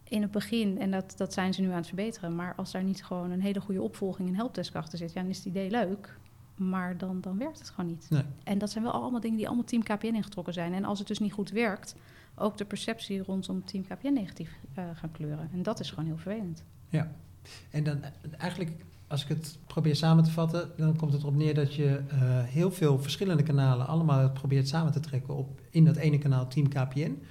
[0.03, 2.83] In het begin, en dat, dat zijn ze nu aan het verbeteren, maar als daar
[2.83, 5.69] niet gewoon een hele goede opvolging en helpdesk achter zit, ja, dan is het idee
[5.69, 6.17] leuk,
[6.55, 8.07] maar dan, dan werkt het gewoon niet.
[8.09, 8.23] Nee.
[8.43, 10.73] En dat zijn wel allemaal dingen die allemaal Team KPN ingetrokken zijn.
[10.73, 11.95] En als het dus niet goed werkt,
[12.37, 15.49] ook de perceptie rondom Team KPN negatief eh, gaan kleuren.
[15.53, 16.63] En dat is gewoon heel vervelend.
[17.69, 18.03] En dan
[18.37, 18.71] eigenlijk,
[19.07, 22.17] als ik het probeer samen te vatten, dan komt het erop neer dat je eh,
[22.43, 26.67] heel veel verschillende kanalen allemaal probeert samen te trekken op in dat ene kanaal Team
[26.67, 27.21] KPN.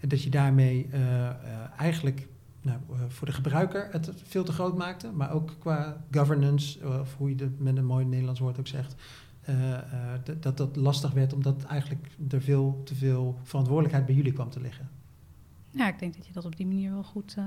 [0.00, 1.30] En dat je daarmee eh,
[1.78, 2.28] eigenlijk
[2.62, 7.28] nou, voor de gebruiker het veel te groot maakte, maar ook qua governance, of hoe
[7.28, 8.94] je het met een mooi Nederlands woord ook zegt,
[10.24, 14.50] dat- dat dat lastig werd omdat eigenlijk er veel te veel verantwoordelijkheid bij jullie kwam
[14.50, 14.88] te liggen.
[15.70, 17.44] Ja, ik denk dat je dat op die manier wel goed, eh,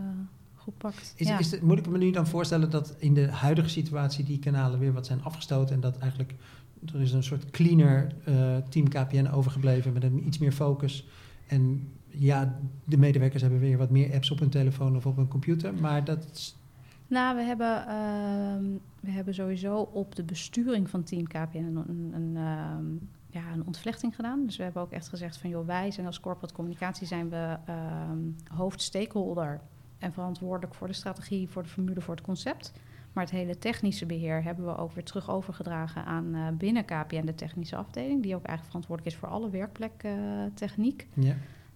[0.55, 1.13] goed pakt.
[1.15, 1.39] Is, ja.
[1.39, 4.79] is het, moet ik me nu dan voorstellen dat in de huidige situatie die kanalen
[4.79, 6.35] weer wat zijn afgestoten en dat eigenlijk
[6.93, 11.07] er is een soort cleaner eh, team KPN overgebleven met een iets meer focus.
[11.47, 15.27] En ja, de medewerkers hebben weer wat meer apps op hun telefoon of op hun
[15.27, 15.73] computer.
[15.73, 16.55] Maar dat
[17.07, 18.63] Nou, we hebben, ehm,
[18.99, 22.85] we hebben sowieso op de besturing van Team KPN een, een, ehm,
[23.29, 24.45] ja, een ontvlechting gedaan.
[24.45, 25.49] Dus we hebben ook echt gezegd van...
[25.49, 29.61] joh, wij zijn als corporate communicatie zijn we ehm hoofdstakeholder...
[29.97, 32.71] en verantwoordelijk voor de strategie, voor de formule, voor het concept.
[33.13, 37.25] Maar het hele technische beheer hebben we ook weer terug overgedragen aan eh, binnen KPN...
[37.25, 41.07] de technische afdeling, die ook eigenlijk verantwoordelijk is voor alle werkplektechniek.
[41.13, 41.35] ja.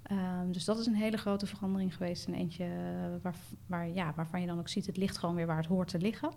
[0.10, 2.28] Ehm, dus dat is een hele grote verandering geweest.
[2.28, 5.46] En eentje eh, waar, waar, ja, waarvan je dan ook ziet, het ligt gewoon weer
[5.46, 6.32] waar het hoort te liggen.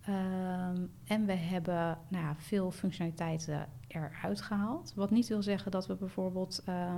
[0.00, 4.92] Ehm, en we hebben nou ja, veel functionaliteiten eruit gehaald.
[4.94, 6.94] Wat niet wil zeggen dat we bijvoorbeeld eh,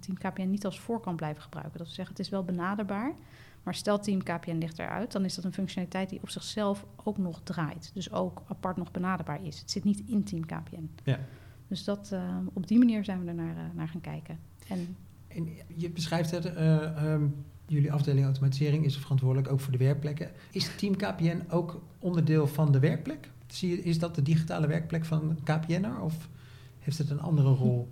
[0.00, 1.78] Team KPN niet als voorkant blijven gebruiken.
[1.78, 3.14] Dat we zeggen, het is wel benaderbaar.
[3.62, 7.18] Maar stel Team KPN ligt eruit, dan is dat een functionaliteit die op zichzelf ook
[7.18, 7.90] nog draait.
[7.94, 9.60] Dus ook apart nog benaderbaar is.
[9.60, 10.90] Het zit niet in Team KPN.
[11.04, 11.18] Ja.
[11.66, 12.16] Dus dat,
[12.52, 14.38] op die manier zijn we er naar, eh, naar gaan kijken.
[14.68, 14.96] En
[15.28, 17.26] En je beschrijft het, eh, ehm,
[17.66, 20.30] jullie afdeling automatisering is verantwoordelijk ook voor de werkplekken.
[20.52, 23.30] Is Team KPN ook onderdeel van de werkplek?
[23.60, 26.28] Is dat de digitale werkplek van KPN'er of
[26.78, 27.88] heeft het een andere rol?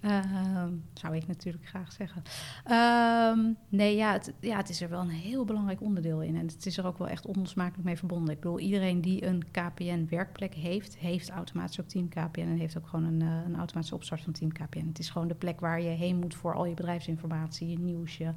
[0.00, 2.22] Ehm, zou ik natuurlijk graag zeggen.
[2.64, 6.36] Ehm, nee, ja het, ja, het is er wel een heel belangrijk onderdeel in.
[6.36, 8.34] En het is er ook wel echt onlosmakelijk mee verbonden.
[8.34, 12.40] Ik bedoel, iedereen die een KPN-werkplek heeft, heeft automatisch ook Team KPN.
[12.40, 14.86] En heeft ook gewoon een, eh, een automatische opstart van Team KPN.
[14.86, 18.34] Het is gewoon de plek waar je heen moet voor al je bedrijfsinformatie, je nieuwsje.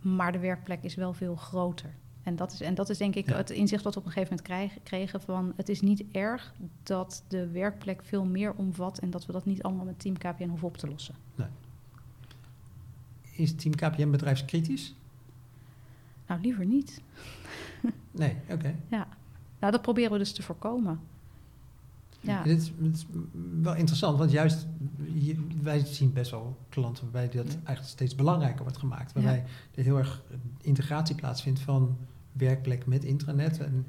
[0.00, 1.94] Maar de werkplek is wel veel groter.
[2.26, 3.36] En dat is, en dat is denk ik Ja.
[3.36, 5.52] het inzicht wat we op een gegeven moment krijgen, kregen van...
[5.56, 8.98] het is niet erg dat de werkplek veel meer omvat...
[8.98, 11.14] en dat we dat niet allemaal met Team KPN hoeven op te lossen.
[13.32, 14.94] Is Team KPN bedrijfskritisch?
[16.26, 17.00] Nou, liever niet.
[18.10, 18.74] Nee, oké.
[18.88, 19.04] Nou,
[19.58, 21.00] dat proberen we dus te voorkomen.
[22.20, 22.72] Ja, Dit is,
[23.60, 24.66] wel interessant, want juist
[25.62, 27.52] wij zien best wel klanten waarbij dat Ja.
[27.52, 29.12] eigenlijk steeds belangrijker wordt gemaakt.
[29.14, 29.20] Ja.
[29.20, 30.22] Waarbij er heel erg
[30.60, 31.96] integratie plaatsvindt van
[32.38, 33.58] werkplek met intranet.
[33.58, 33.86] En,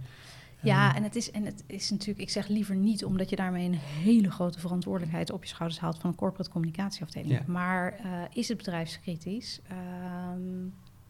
[0.62, 3.36] ja en- en, het is, en het is natuurlijk, ik zeg liever niet, omdat je
[3.36, 7.31] daarmee een hele grote verantwoordelijkheid op je schouders haalt van een corporate communicatieafdeling.
[7.31, 7.43] Ja.
[7.47, 9.60] Maar eh, is het bedrijfskritisch?
[9.67, 10.41] Ehm,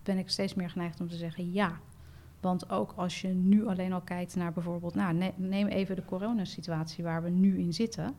[0.03, 1.79] ben ik steeds meer geneigd om te zeggen ja.
[2.39, 6.05] Want ook als je nu alleen al kijkt naar bijvoorbeeld, nou, ne- neem even de
[6.05, 8.13] coronasituatie waar we nu in zitten.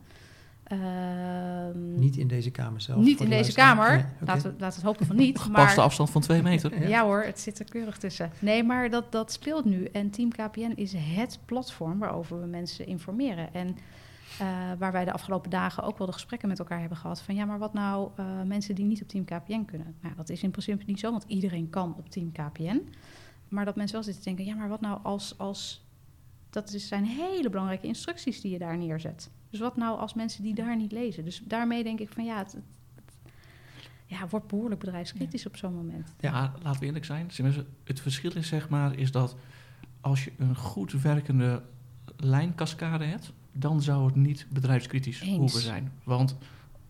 [0.69, 3.03] Ehm, Niet in deze kamer zelf.
[3.03, 3.95] niet in de deze kamer.
[3.95, 5.39] Nee, laten, we, laten we het hopen van niet.
[5.49, 6.71] Gepaste maar, afstand van twee meter.
[6.81, 6.87] Ja.
[6.87, 7.03] Ja.
[7.03, 8.31] hoor, het zit er keurig tussen.
[8.39, 9.83] Nee, maar dat, dat speelt nu.
[9.83, 13.53] En Team KPN is het platform waarover we mensen informeren.
[13.53, 13.77] En
[14.39, 17.21] eh, waar wij de afgelopen dagen ook wel de gesprekken met elkaar hebben gehad.
[17.21, 19.95] Van ja, maar wat nou eh, mensen die niet op Team KPN kunnen?
[20.01, 22.81] Nou, dat is in principe niet zo, want iedereen kan op Team KPN.
[23.47, 25.37] Maar dat mensen wel zitten te denken, ja, maar wat nou als...
[25.37, 25.87] als
[26.49, 29.29] dat is, zijn hele belangrijke instructies die je daar neerzet.
[29.49, 31.23] Dus wat nou als mensen die daar niet lezen?
[31.23, 32.63] Dus daarmee denk ik van ja, het, het,
[32.95, 33.33] het-
[34.05, 36.13] ja, wordt behoorlijk bedrijfskritisch op zo'n moment.
[36.19, 37.29] Ja, laten we eerlijk zijn.
[37.83, 39.35] Het verschil is zeg maar is dat
[40.01, 41.61] als je een goed werkende
[42.17, 45.37] lijnkaskade hebt, dan zou het niet bedrijfskritisch Eens.
[45.37, 45.91] hoeven zijn.
[46.03, 46.37] Want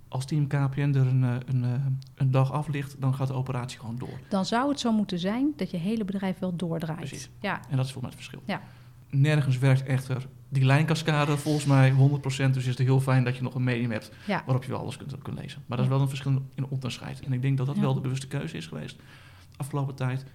[0.08, 1.74] als team KPN er een, eh, een, eh,
[2.15, 4.19] een dag af ligt, dan gaat de operatie gewoon door.
[4.30, 6.98] Dan zou het zo moeten zijn dat je hele bedrijf wel doordraait.
[7.00, 7.30] Precies.
[7.39, 8.41] Ja, En dat is voor mij het verschil.
[8.45, 8.62] Ja.
[9.10, 11.96] Nergens werkt echter die lijnkaskade volgens mij 100%.
[12.26, 14.44] Dus is het heel fijn dat je nog een medium hebt ja.
[14.46, 15.64] waarop je wel alles kunt, kunt lezen.
[15.66, 17.20] Maar dat is wel een verschil in onderscheid.
[17.22, 17.82] En ik denk dat dat Ja.
[17.82, 20.26] wel de bewuste keuze is geweest de afgelopen tijd.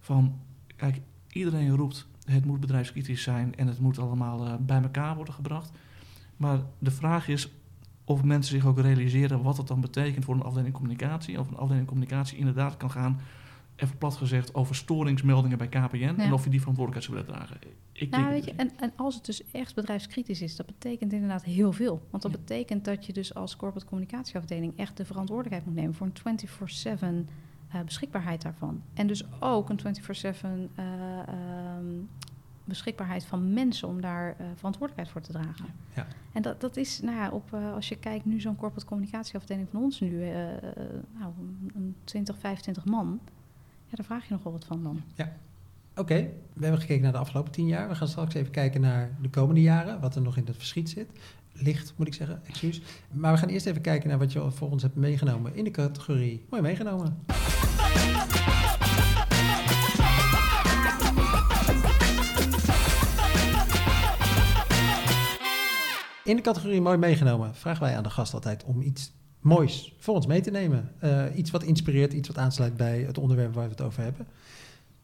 [0.00, 0.38] Van,
[0.76, 1.00] kijk,
[1.32, 5.70] iedereen roept het moet bedrijfskritisch zijn en het moet allemaal eh, bij elkaar worden gebracht.
[6.36, 7.48] Maar de vraag is
[8.04, 11.40] of mensen zich ook realiseren wat het dan betekent voor een afdeling communicatie.
[11.40, 13.20] Of een afdeling communicatie inderdaad kan gaan,
[13.76, 16.14] even plat gezegd, over storingsmeldingen bij KPN.
[16.18, 17.56] En of je die verantwoordelijkheid zou willen dragen.
[17.92, 21.12] Ik Nou, denk weet je, en, en als het dus echt bedrijfskritisch is, dat betekent
[21.12, 22.02] inderdaad heel veel.
[22.10, 22.38] Want dat Ja.
[22.38, 27.28] betekent dat je dus als corporate communicatieafdeling echt de verantwoordelijkheid moet nemen voor een 24/7
[27.68, 28.82] eh, beschikbaarheid daarvan.
[28.94, 30.84] En dus ook een 24/7 eh,
[31.28, 31.84] ehm,
[32.64, 35.66] beschikbaarheid van mensen om daar eh, verantwoordelijkheid voor te dragen.
[35.94, 36.06] Ja.
[36.32, 39.68] En dat, dat is, nou ja, op, eh, als je kijkt nu zo'n corporate communicatieafdeling
[39.70, 40.60] van ons nu, eh, eh,
[41.18, 43.20] nou, een- een 20, 25 man,
[43.96, 45.02] ja, daar vraag je nog wel wat van dan.
[45.96, 47.88] Oké, we hebben gekeken naar de afgelopen tien jaar.
[47.88, 50.90] We gaan straks even kijken naar de komende jaren, wat er nog in het verschiet
[50.90, 51.06] zit.
[51.52, 52.82] Licht, moet ik zeggen, excuus.
[53.10, 55.70] Maar we gaan eerst even kijken naar wat je voor ons hebt meegenomen in de
[55.70, 56.44] categorie.
[56.50, 57.24] Mooi meegenomen.
[66.24, 69.12] In de categorie mooi meegenomen vragen wij aan de gast altijd om iets
[69.44, 70.92] moois voor ons mee te nemen.
[70.98, 74.26] Eh, iets wat inspireert, iets wat aansluit bij het onderwerp waar we het over hebben.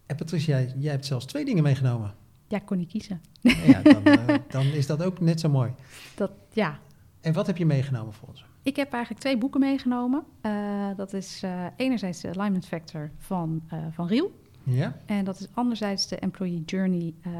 [0.07, 2.15] En Patricia, jij hebt zelfs twee dingen meegenomen.
[2.49, 3.21] Ja, ik kon niet kiezen.
[3.41, 5.73] ja, dan, eh, dan is dat ook net zo mooi.
[6.15, 6.79] Dat, ja.
[7.21, 8.45] En wat heb je meegenomen voor ons?
[8.63, 10.25] Ik heb eigenlijk twee boeken meegenomen.
[10.41, 14.39] Eh, dat is eh, enerzijds de Alignment Factor van, eh, van Riel.
[14.63, 14.97] Ja?
[15.07, 17.33] En dat is anderzijds de Employee Journey eh,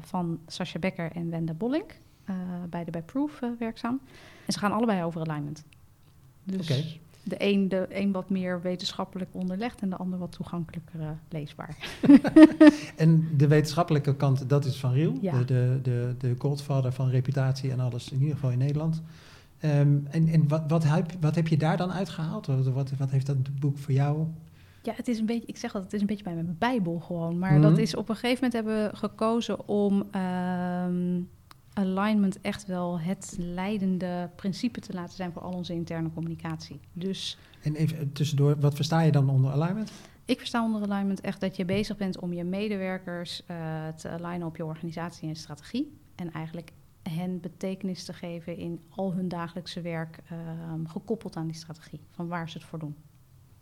[0.00, 1.98] van Sascha Becker en Wenda Bollink.
[2.24, 2.34] eh,
[2.70, 4.00] beide bij Proof eh, werkzaam.
[4.46, 5.64] En ze gaan allebei over alignment.
[6.44, 11.08] Dus de een, de een wat meer wetenschappelijk onderlegd en de ander wat toegankelijker eh,
[11.28, 11.76] leesbaar.
[12.96, 15.18] En de wetenschappelijke kant, dat is van Riel.
[15.20, 15.38] Ja.
[15.38, 19.02] De, de, de, de godfather van reputatie en alles, in ieder geval in Nederland.
[19.58, 22.46] Ehm, en en wat, wat, heb, wat heb je daar dan uitgehaald?
[22.46, 24.26] Wat, wat, wat heeft dat boek voor jou?
[24.82, 26.98] Ja, het is een beetje, ik zeg dat het is een beetje bij mijn Bijbel
[27.00, 27.38] gewoon.
[27.38, 27.62] Maar Mhm.
[27.62, 31.20] dat is op een gegeven moment hebben we gekozen om ehm,
[31.74, 36.80] alignment echt wel het leidende principe te laten zijn voor al onze interne communicatie.
[36.92, 39.92] Dus En even tussendoor, wat versta je dan onder alignment?
[40.24, 44.46] ik versta onder alignment echt dat je bezig bent om je medewerkers eh, te alignen
[44.46, 45.98] op je organisatie en strategie.
[46.14, 51.56] En eigenlijk hen betekenis te geven in al hun dagelijkse werk, ehm, gekoppeld aan die
[51.56, 52.96] strategie, van waar ze het voor doen.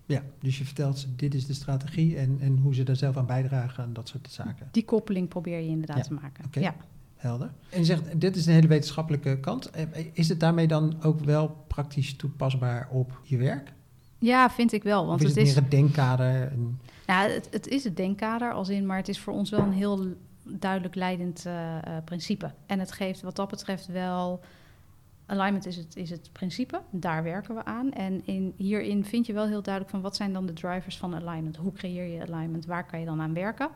[0.07, 3.17] Ja, dus je vertelt ze, dit is de strategie en, en hoe ze daar zelf
[3.17, 4.69] aan bijdragen en dat soort zaken.
[4.71, 6.45] Die koppeling probeer je inderdaad Ja, te maken.
[6.51, 6.75] Ja.
[7.21, 7.51] Helder.
[7.69, 9.71] En je zegt, dit is een hele wetenschappelijke kant.
[9.71, 13.73] Eh, Is het daarmee dan ook wel praktisch toepasbaar op je werk?
[14.19, 15.07] ja, vind ik wel.
[15.07, 16.51] Want of is het het is, meer een denkkader?
[16.51, 19.61] En, Nou, het, het is het denkkader als in, maar het is voor ons wel
[19.61, 20.07] een heel
[20.45, 22.53] duidelijk leidend eh, eh, principe.
[22.67, 24.41] En het geeft wat dat betreft wel.
[25.27, 27.93] Alignment is het, is het principe, daar werken we aan.
[27.93, 31.15] En in, hierin vind je wel heel duidelijk van wat zijn dan de drivers van
[31.15, 31.57] alignment?
[31.57, 32.67] Hoe creëer je alignment?
[32.67, 33.69] Waar kan je dan aan werken?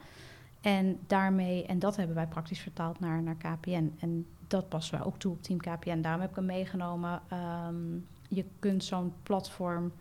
[0.65, 3.93] En daarmee, en dat hebben wij praktisch vertaald naar, naar KPN.
[3.99, 6.01] En dat passen wij ook toe op Team KPN.
[6.01, 7.23] Daarom heb ik hem meegenomen.
[7.29, 7.75] Ehm,
[8.29, 9.93] je kunt zo'n platform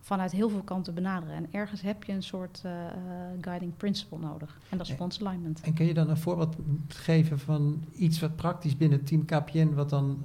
[0.00, 1.34] vanuit heel veel kanten benaderen.
[1.34, 2.94] En ergens heb je een soort eh, eh,
[3.40, 4.58] guiding principle nodig.
[4.68, 5.60] En dat is ons alignment.
[5.60, 6.56] en kun je dan een voorbeeld
[6.88, 10.24] geven van iets wat praktisch binnen Team KPN, wat dan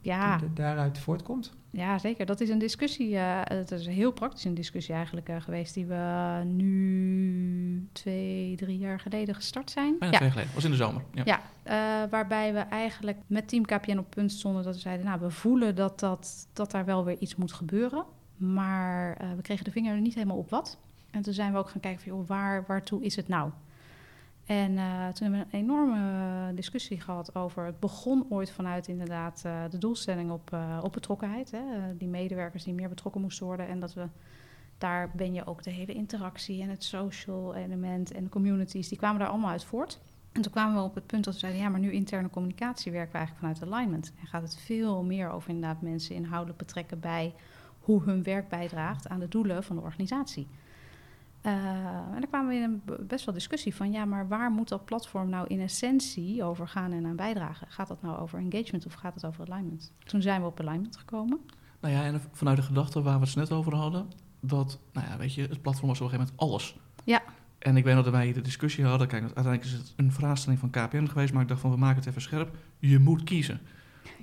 [0.00, 1.52] Ja, daaruit voortkomt?
[1.70, 2.26] ja, zeker.
[2.26, 3.16] Dat is een discussie.
[3.16, 5.74] eh, het is heel praktisch een discussie eigenlijk eh, geweest...
[5.74, 9.96] die we nu twee, drie jaar geleden gestart zijn.
[9.98, 10.54] Bijna ja, twee geleden.
[10.54, 11.02] was in de zomer.
[11.12, 11.22] Ja.
[11.24, 15.20] Ja, eh, waarbij we eigenlijk met Team KPN op punt stonden dat we zeiden, nou,
[15.20, 18.04] we voelen dat, dat, dat daar wel weer iets moet gebeuren.
[18.36, 20.78] Maar we kregen de vinger er niet helemaal op wat.
[21.10, 23.50] En toen zijn we ook gaan kijken van, joh, waar, waartoe is het nou?
[24.48, 27.64] En eh, toen hebben we een enorme discussie gehad over...
[27.64, 31.50] Het begon ooit vanuit inderdaad eh, de doelstelling op, eh, op betrokkenheid.
[31.50, 31.58] Hè?
[31.58, 33.68] Eh, die medewerkers die meer betrokken moesten worden.
[33.68, 34.06] En dat we,
[34.78, 38.88] daar ben je ook de hele interactie en het social element en de communities...
[38.88, 40.00] die kwamen daar allemaal uit voort.
[40.32, 41.62] En toen kwamen we op het punt dat we zeiden...
[41.62, 44.12] ja, maar nu interne communicatie werken we eigenlijk vanuit alignment.
[44.20, 47.00] En gaat het veel meer over inderdaad mensen inhoudelijk betrekken...
[47.00, 47.34] bij
[47.80, 50.48] hoe hun werk bijdraagt aan de doelen van de organisatie.
[51.48, 51.54] Uh,
[52.14, 53.92] en daar kwamen we in een best wel discussie van...
[53.92, 57.66] ja, maar waar moet dat platform nou in essentie over gaan en aan bijdragen?
[57.70, 59.92] Gaat dat nou over engagement of gaat het over alignment?
[60.04, 61.40] Toen zijn we op alignment gekomen.
[61.80, 64.06] Nou ja, en vanuit de gedachte waar we het net over hadden,
[64.40, 66.76] dat, nou ja, weet je, het platform was op een gegeven moment alles.
[67.04, 67.22] Ja.
[67.58, 70.60] En ik weet nog dat wij de discussie hadden, kijk, uiteindelijk is het een vraagstelling
[70.60, 72.56] van KPN geweest, maar ik dacht van, we maken het even scherp.
[72.78, 73.60] Je moet kiezen.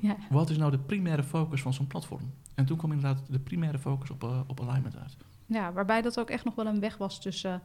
[0.02, 0.16] Ja.
[0.30, 2.32] Wat is nou de primaire focus van zo'n platform?
[2.56, 5.18] En toen kwam inderdaad de primaire focus op, uh, op alignment uit.
[5.45, 7.62] Ja, waarbij dat ook echt nog wel een weg was tussen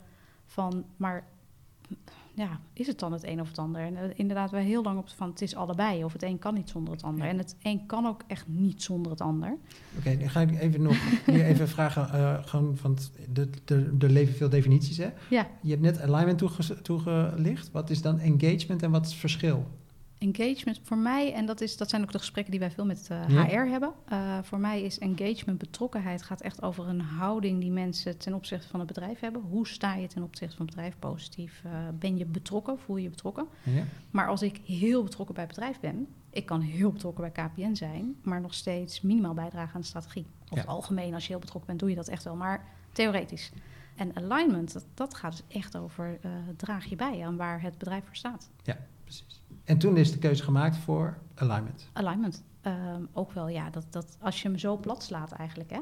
[0.47, 1.25] van, maar
[2.35, 3.83] ja, is het dan het een of het ander?
[3.83, 6.55] En uh, inderdaad, wij heel lang op van het is allebei, of het een kan
[6.55, 7.25] niet zonder het ander.
[7.25, 7.31] Ja.
[7.31, 9.51] En het een kan ook echt niet zonder het ander.
[9.51, 13.13] Oké, okay, dan ga ik even nog hier even vragen, uh, gewoon, want
[13.99, 15.09] er leven veel definities, hè?
[15.31, 15.47] Ja.
[15.63, 17.71] Je hebt net alignment toege, toegelicht.
[17.71, 19.67] Wat is dan engagement en wat is het verschil?
[20.21, 23.09] Engagement voor mij, en dat, is, dat zijn ook de gesprekken die wij veel met
[23.13, 23.45] uh, ja.
[23.45, 23.93] HR hebben.
[24.13, 28.69] Uh, voor mij is engagement, betrokkenheid, gaat echt over een houding die mensen ten opzichte
[28.69, 29.43] van het bedrijf hebben.
[29.43, 31.63] Hoe sta je ten opzichte van het bedrijf positief?
[31.67, 32.79] Uh, ben je betrokken?
[32.79, 33.47] Voel je je betrokken?
[33.63, 33.85] Ja.
[34.11, 37.75] Maar als ik heel betrokken bij het bedrijf ben, ik kan heel betrokken bij KPN
[37.75, 40.27] zijn, maar nog steeds minimaal bijdragen aan de strategie.
[40.51, 40.65] Of ja.
[40.65, 43.53] algemeen, als je heel betrokken bent, doe je dat echt wel, maar theoretisch.
[43.97, 46.19] En alignment, dat, dat gaat dus echt over,
[46.57, 48.51] draag je bij aan waar het bedrijf voor staat.
[48.63, 49.41] Ja, precies.
[49.71, 51.89] En toen is de keuze gemaakt voor alignment.
[51.93, 52.43] Alignment.
[52.63, 55.81] Um, ook wel, ja, dat, dat als je hem zo plat slaat eigenlijk, hè,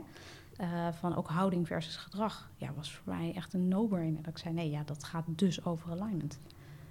[0.60, 4.22] uh, van ook houding versus gedrag, ja, was voor mij echt een no-brainer.
[4.22, 6.38] Dat ik zei, nee, ja, dat gaat dus over alignment.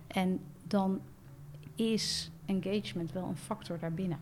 [0.08, 1.00] En dan
[1.76, 4.20] is engagement wel een factor daarbinnen.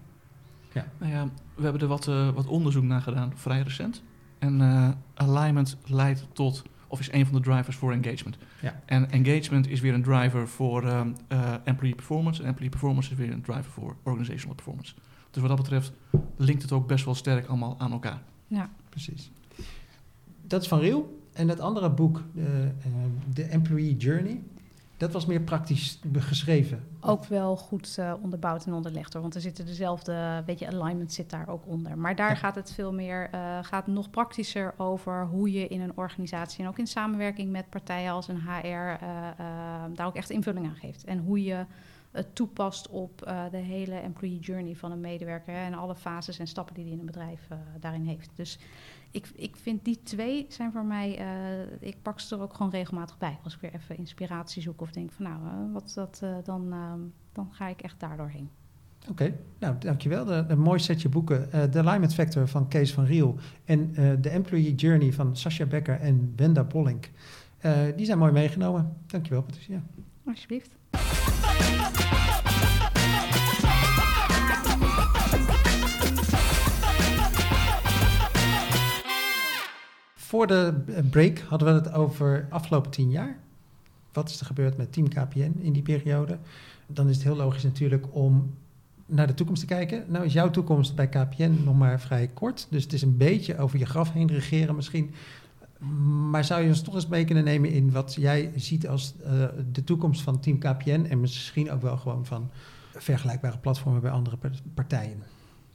[0.74, 4.04] Ja, nou ja, we hebben er wat, uh, wat onderzoek naar gedaan, vrij recent.
[4.40, 8.38] En uh, alignment leidt tot of is een van de drivers voor engagement.
[8.62, 8.82] Ja.
[8.86, 12.42] En engagement is weer een driver voor um, uh, employee performance.
[12.42, 14.94] En employee performance is weer een driver voor organizational performance.
[15.32, 15.92] Dus wat dat betreft
[16.38, 18.22] linkt het ook best wel sterk allemaal aan elkaar.
[18.48, 19.32] Ja, precies.
[20.42, 21.24] Dat is van Riel.
[21.34, 22.94] En dat andere boek, de, uh,
[23.34, 24.42] de Employee Journey,
[24.98, 26.88] Dat was meer praktisch geschreven.
[27.00, 29.22] Ook wel goed uh, onderbouwd en onderlegd hoor.
[29.22, 31.98] Want er zitten dezelfde, weet je, alignment zit daar ook onder.
[31.98, 35.98] Maar daar gaat het veel meer, uh, gaat nog praktischer over hoe je in een
[35.98, 38.98] organisatie en ook in samenwerking met partijen als een HR uh,
[39.94, 41.04] daar ook echt invulling aan geeft.
[41.04, 41.66] En hoe je
[42.12, 46.48] het toepast op de hele employee journey van een medewerker hè, en alle fases en
[46.48, 47.48] stappen die hij in een bedrijf
[47.80, 48.30] daarin heeft.
[48.36, 48.60] Dus
[49.16, 52.72] ik, ik vind die twee zijn voor mij, uh, ik pak ze er ook gewoon
[52.72, 53.38] regelmatig bij.
[53.44, 56.74] Als ik weer even inspiratie zoek of denk van nou, uh, wat dat, uh, dan,
[57.32, 58.50] dan ga ik echt daardoor heen.
[59.02, 59.36] Oké, okay.
[59.60, 60.32] nou dankjewel.
[60.32, 61.72] Een mooi setje boeken.
[61.72, 66.34] De Alignment Factor van Kees van Riel en de Employee Journey van Sascha Becker en
[66.36, 67.10] Wenda Bollink.
[67.96, 68.98] die zijn mooi meegenomen.
[69.08, 69.84] Dankjewel Patricia.
[70.26, 70.76] Alsjeblieft.
[80.36, 80.74] Voor de
[81.10, 83.38] break hadden we het over afgelopen tien jaar.
[84.12, 86.38] Wat is er gebeurd met Team KPN in die periode?
[86.88, 88.54] Dan is het heel logisch natuurlijk om
[89.06, 90.04] naar de toekomst te kijken.
[90.08, 92.68] Nou is jouw toekomst bij KPN nog maar vrij kort.
[92.70, 95.14] Dus het is een beetje over je graf heen regeren misschien.
[96.30, 99.46] Maar zou je ons toch eens mee kunnen nemen in wat jij ziet als uh,
[99.72, 101.06] de toekomst van Team KPN...
[101.10, 102.50] en misschien ook wel gewoon van
[102.96, 104.38] vergelijkbare platformen bij andere
[104.74, 105.24] partijen?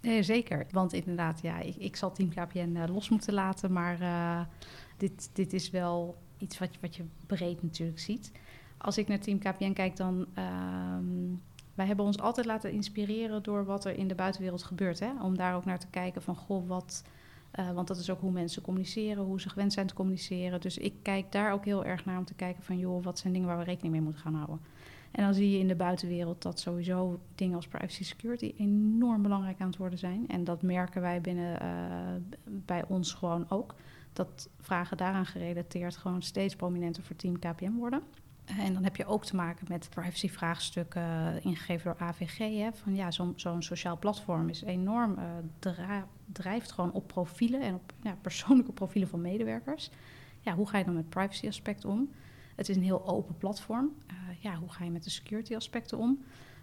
[0.00, 0.66] Nee, zeker.
[0.70, 3.72] Want inderdaad, ja, ik, ik zal Team KPN uh, los moeten laten.
[3.72, 4.40] Maar uh,
[4.96, 8.32] dit, dit is wel iets wat, wat je breed natuurlijk ziet.
[8.78, 10.26] Als ik naar Team KPN kijk, dan...
[10.98, 11.42] Um,
[11.74, 15.00] wij hebben ons altijd laten inspireren door wat er in de buitenwereld gebeurt.
[15.00, 15.10] Hè?
[15.22, 17.04] Om daar ook naar te kijken van, goh, wat...
[17.60, 20.60] Uh, want dat is ook hoe mensen communiceren, hoe ze gewend zijn te communiceren.
[20.60, 22.78] Dus ik kijk daar ook heel erg naar om te kijken van...
[22.78, 24.60] joh, wat zijn dingen waar we rekening mee moeten gaan houden.
[25.10, 29.60] En dan zie je in de buitenwereld dat sowieso dingen als privacy security enorm belangrijk
[29.60, 30.28] aan het worden zijn.
[30.28, 33.74] En dat merken wij binnen uh, bij ons gewoon ook.
[34.12, 38.02] Dat vragen daaraan gerelateerd gewoon steeds prominenter voor Team KPM worden.
[38.58, 42.38] En dan heb je ook te maken met privacy-vraagstukken ingegeven door AVG.
[42.38, 45.18] Hè, van ja, zo'n sociaal platform is enorm,
[45.58, 49.90] dra drijft gewoon op profielen en op ja, persoonlijke profielen van medewerkers.
[50.40, 52.10] Ja, hoe ga je dan met privacy aspect om?
[52.60, 53.90] Het is een heel open platform.
[54.10, 56.18] Uh, ja, hoe ga je met de security aspecten om?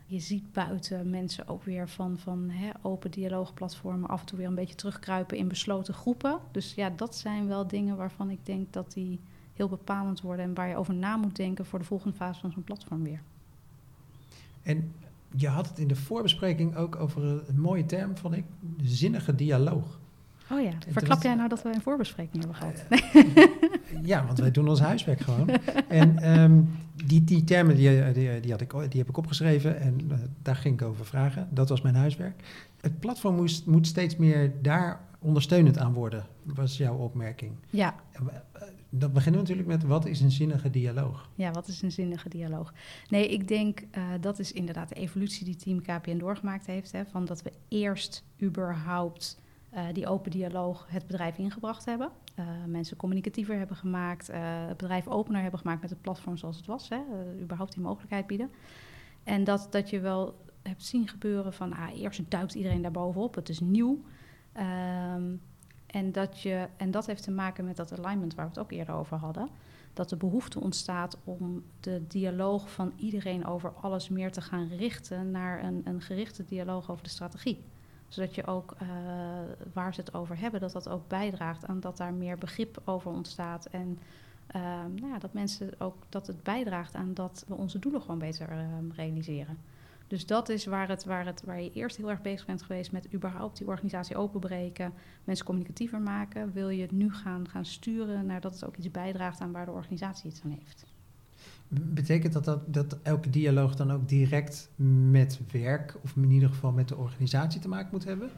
[0.05, 4.47] Je ziet buiten mensen ook weer van, van hè, open dialoogplatformen af en toe weer
[4.47, 6.39] een beetje terugkruipen in besloten groepen.
[6.51, 9.19] Dus ja, dat zijn wel dingen waarvan ik denk dat die
[9.53, 12.51] heel bepalend worden en waar je over na moet denken voor de volgende fase van
[12.51, 13.21] zo'n platform weer.
[14.63, 14.91] En
[15.35, 18.45] je had het in de voorbespreking ook over een mooie term, vond ik,
[18.81, 19.99] zinnige dialoog.
[20.51, 22.85] Oh ja, verklap jij nou dat we een voorbespreking hebben gehad?
[22.89, 25.49] Uh, ja, want wij doen ons huiswerk gewoon.
[25.87, 26.69] en um,
[27.05, 30.55] die, die termen die, die, die, had ik, die heb ik opgeschreven en uh, daar
[30.55, 31.47] ging ik over vragen.
[31.51, 32.43] Dat was mijn huiswerk.
[32.81, 37.51] Het platform moest, moet steeds meer daar ondersteunend aan worden, was jouw opmerking.
[37.69, 37.95] Ja.
[38.89, 41.29] Dan beginnen we natuurlijk met wat is een zinnige dialoog?
[41.35, 42.73] Ja, wat is een zinnige dialoog?
[43.09, 46.91] Nee, ik denk uh, dat is inderdaad de evolutie die Team KPN doorgemaakt heeft.
[46.91, 49.39] Hè, van dat we eerst überhaupt
[49.93, 52.09] die open dialoog het bedrijf ingebracht hebben.
[52.39, 54.37] Uh, mensen communicatiever hebben gemaakt, uh,
[54.67, 56.89] het bedrijf opener hebben gemaakt met het platform zoals het was.
[56.89, 56.99] Hè,
[57.41, 58.51] überhaupt die mogelijkheid bieden.
[59.23, 63.35] En dat, dat je wel hebt zien gebeuren van ah, eerst duikt iedereen daar bovenop,
[63.35, 64.01] het is nieuw.
[65.15, 65.41] Um,
[65.87, 68.71] en, dat je, en dat heeft te maken met dat alignment waar we het ook
[68.71, 69.49] eerder over hadden.
[69.93, 75.31] Dat de behoefte ontstaat om de dialoog van iedereen over alles meer te gaan richten
[75.31, 77.63] naar een, een gerichte dialoog over de strategie
[78.07, 78.87] zodat je ook uh,
[79.73, 83.11] waar ze het over hebben, dat dat ook bijdraagt aan dat daar meer begrip over
[83.11, 83.65] ontstaat.
[83.65, 83.99] En
[84.55, 84.61] uh,
[84.95, 88.51] nou ja, dat mensen ook dat het bijdraagt aan dat we onze doelen gewoon beter
[88.51, 89.57] uh, realiseren.
[90.07, 92.91] Dus dat is waar, het, waar, het, waar je eerst heel erg bezig bent geweest
[92.91, 94.93] met überhaupt die organisatie openbreken,
[95.23, 96.53] mensen communicatiever maken.
[96.53, 99.65] Wil je het nu gaan, gaan sturen naar dat het ook iets bijdraagt aan waar
[99.65, 100.85] de organisatie iets aan heeft.
[101.67, 104.69] Betekent dat, dat dat elke dialoog dan ook direct
[105.09, 108.29] met werk, of in ieder geval met de organisatie te maken moet hebben?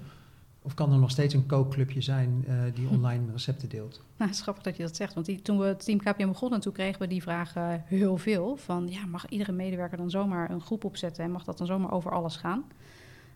[0.62, 4.02] Of kan er nog steeds een kookclubje zijn uh, die online recepten deelt?
[4.18, 5.14] Nou, het is grappig dat je dat zegt.
[5.14, 8.18] Want die, toen we het Team KPM begonnen, toen kregen we die vraag uh, heel
[8.18, 8.56] veel.
[8.56, 11.24] Van, ja, mag iedere medewerker dan zomaar een groep opzetten...
[11.24, 12.64] en mag dat dan zomaar over alles gaan?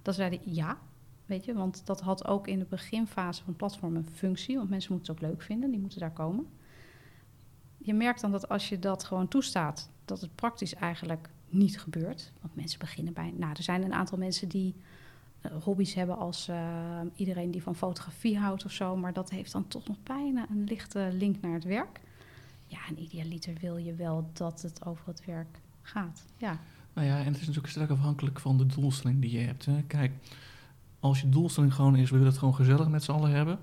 [0.01, 0.77] Dat zeiden ja,
[1.25, 1.53] weet je.
[1.53, 4.57] Want dat had ook in de beginfase van het platform een functie.
[4.57, 6.47] Want mensen moeten het ook leuk vinden, die moeten daar komen
[7.83, 12.31] je merkt dan dat als je dat gewoon toestaat, dat het praktisch eigenlijk niet gebeurt.
[12.41, 13.33] Want mensen beginnen bij.
[13.37, 14.75] Nou, er zijn een aantal mensen die
[15.41, 18.95] uh, hobby's hebben als uh, iedereen die van fotografie houdt of zo.
[18.95, 22.01] Maar dat heeft dan toch nog bijna een lichte link naar het werk.
[22.67, 26.25] Ja, en idealiter wil je wel dat het over het werk gaat.
[26.37, 26.59] Ja.
[26.93, 29.65] Nou ja, en het is natuurlijk sterk afhankelijk van de doelstelling die je hebt.
[29.65, 29.83] Hè.
[29.87, 30.11] Kijk,
[30.99, 33.59] als je doelstelling gewoon is, we willen het gewoon gezellig met z'n allen hebben,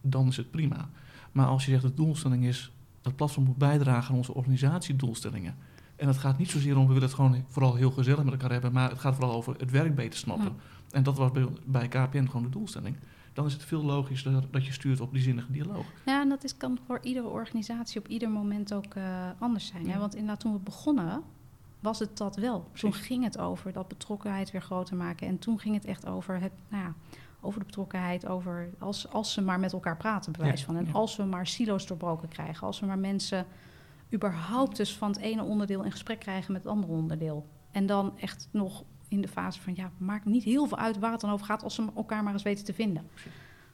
[0.00, 0.88] dan is het prima.
[1.32, 2.72] Maar als je zegt de doelstelling is
[3.08, 5.56] het platform moet bijdragen aan onze organisatiedoelstellingen.
[5.96, 8.52] En het gaat niet zozeer om, we willen het gewoon vooral heel gezellig met elkaar
[8.52, 10.56] hebben, maar het gaat vooral over het werk beter snappen.
[10.90, 12.96] En dat was bij, bij KPN gewoon de doelstelling.
[13.32, 15.86] Dan is het veel logischer dat je stuurt op die zinnige dialoog.
[16.06, 19.04] Ja, en dat is, kan voor iedere organisatie op ieder moment ook uh,
[19.38, 19.86] anders zijn.
[19.86, 19.92] Ja.
[19.92, 19.98] Hè?
[19.98, 21.22] Want inderdaad, toen we begonnen,
[21.80, 22.70] was het dat wel.
[22.72, 25.26] Toen ging het over dat betrokkenheid weer groter maken.
[25.26, 26.94] En toen ging het echt over het, nou ja,
[27.40, 30.76] over de betrokkenheid, over als, als ze maar met elkaar praten, bewijs Ja, van.
[30.76, 30.92] En ja.
[30.92, 33.46] als we maar silo's doorbroken krijgen, als we maar mensen
[34.12, 37.46] überhaupt dus van het ene onderdeel in gesprek krijgen met het andere onderdeel.
[37.70, 41.12] En dan echt nog in de fase van, ja, maakt niet heel veel uit waar
[41.12, 43.08] het dan over gaat als ze elkaar maar eens weten te vinden.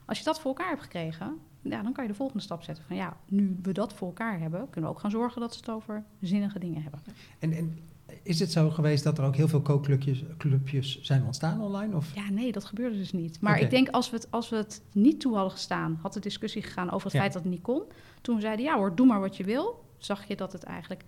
[0.05, 2.83] Als je dat voor elkaar hebt gekregen, ja, dan kan je de volgende stap zetten.
[2.83, 5.59] Van ja, nu we dat voor elkaar hebben, kunnen we ook gaan zorgen dat ze
[5.59, 7.01] het over zinnige dingen hebben.
[7.39, 7.79] En, en
[8.23, 11.95] is het zo geweest dat er ook heel veel co-clubjes clubjes zijn ontstaan online?
[11.95, 12.15] Of?
[12.15, 13.41] Ja, nee, dat gebeurde dus niet.
[13.41, 16.19] Maar ik denk als we, het, als we het niet toe hadden gestaan, had de
[16.19, 17.19] discussie gegaan over het Ja.
[17.19, 17.83] feit dat het niet kon.
[18.21, 21.03] Toen we zeiden, ja hoor, doe maar wat je wil, zag je dat het eigenlijk...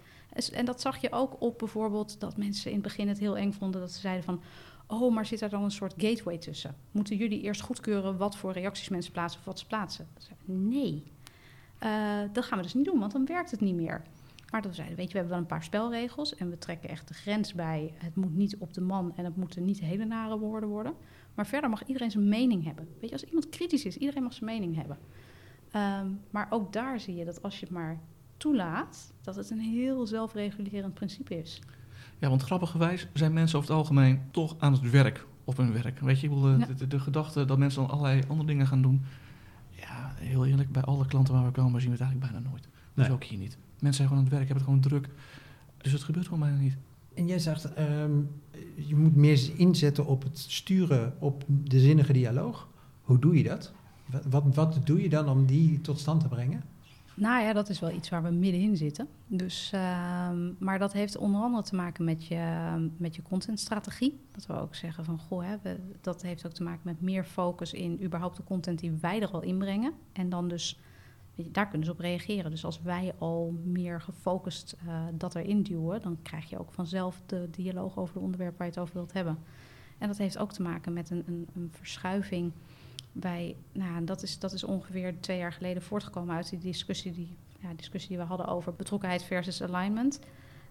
[0.53, 3.51] En dat zag je ook op bijvoorbeeld dat mensen in het begin het heel eng
[3.51, 4.41] vonden dat ze zeiden van...
[4.88, 6.76] Oh, maar zit er dan een soort gateway tussen?
[6.91, 10.08] Moeten jullie eerst goedkeuren wat voor reacties mensen plaatsen of wat ze plaatsen?
[10.45, 11.03] Nee,
[11.80, 11.89] Eh,
[12.34, 14.01] dat gaan we dus niet doen, want dan werkt het niet meer.
[14.52, 16.89] Maar dat we zeiden, weet je, we hebben wel een paar spelregels en we trekken
[16.89, 17.93] echt de grens bij.
[17.98, 20.93] Het moet niet op de man en het moeten niet hele nare woorden worden.
[21.36, 22.88] Maar verder mag iedereen zijn mening hebben.
[23.00, 24.98] Weet je, als iemand kritisch is, iedereen mag zijn mening hebben.
[25.72, 28.00] Ehm, maar ook daar zie je dat als je het maar
[28.38, 31.62] toelaat, dat het een heel zelfregulerend principe is.
[32.20, 36.00] Ja, want grappigerwijs zijn mensen over het algemeen toch aan het werk op hun werk.
[36.00, 36.66] Weet je, de, Ja.
[36.78, 39.02] de, de gedachte dat mensen dan allerlei andere dingen gaan doen.
[39.70, 42.68] Ja, heel eerlijk, bij alle klanten waar we komen zien we het eigenlijk bijna nooit.
[42.93, 43.14] Dus Nee.
[43.16, 43.58] ook hier niet.
[43.80, 45.09] Mensen zijn gewoon aan het werk, hebben het gewoon druk.
[45.78, 46.78] Dus het gebeurt gewoon bijna niet.
[47.13, 48.11] En jij zegt, ehm,
[48.75, 52.67] je moet meer inzetten op het sturen op de zinnige dialoog.
[53.01, 53.73] Hoe doe je dat?
[54.05, 56.63] Wat, wat, wat doe je dan om die tot stand te brengen?
[57.19, 59.07] Nou ja, dat is wel iets waar we middenin zitten.
[59.28, 64.19] Dus, ehm, maar dat heeft onder andere te maken met je, met je contentstrategie.
[64.32, 67.23] Dat we ook zeggen van, goh, hè, we, dat heeft ook te maken met meer
[67.23, 69.93] focus in überhaupt de content die wij er al inbrengen.
[70.13, 70.80] En dan dus,
[71.52, 72.52] daar kunnen ze op reageren.
[72.52, 77.22] Dus als wij al meer gefocust eh, dat erin duwen, dan krijg je ook vanzelf
[77.26, 79.38] de dialoog over de onderwerp waar je het over wilt hebben.
[79.98, 82.52] En dat heeft ook te maken met een, een, een verschuiving
[83.12, 87.36] wij, nou, dat is, dat is ongeveer twee jaar geleden voortgekomen uit die discussie die,
[87.60, 90.20] ja, discussie die we hadden over betrokkenheid versus alignment.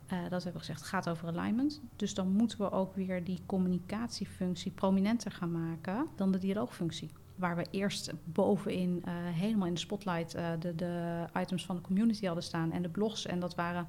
[0.06, 1.80] Eh, dat hebben we gezegd, het gaat over alignment.
[1.96, 7.10] Dus dan moeten we ook weer die communicatiefunctie prominenter gaan maken dan de dialoogfunctie.
[7.36, 11.82] Waar we eerst bovenin eh, helemaal in de spotlight eh, de, de items van de
[11.82, 13.26] community hadden staan en de blogs.
[13.26, 13.88] En dat waren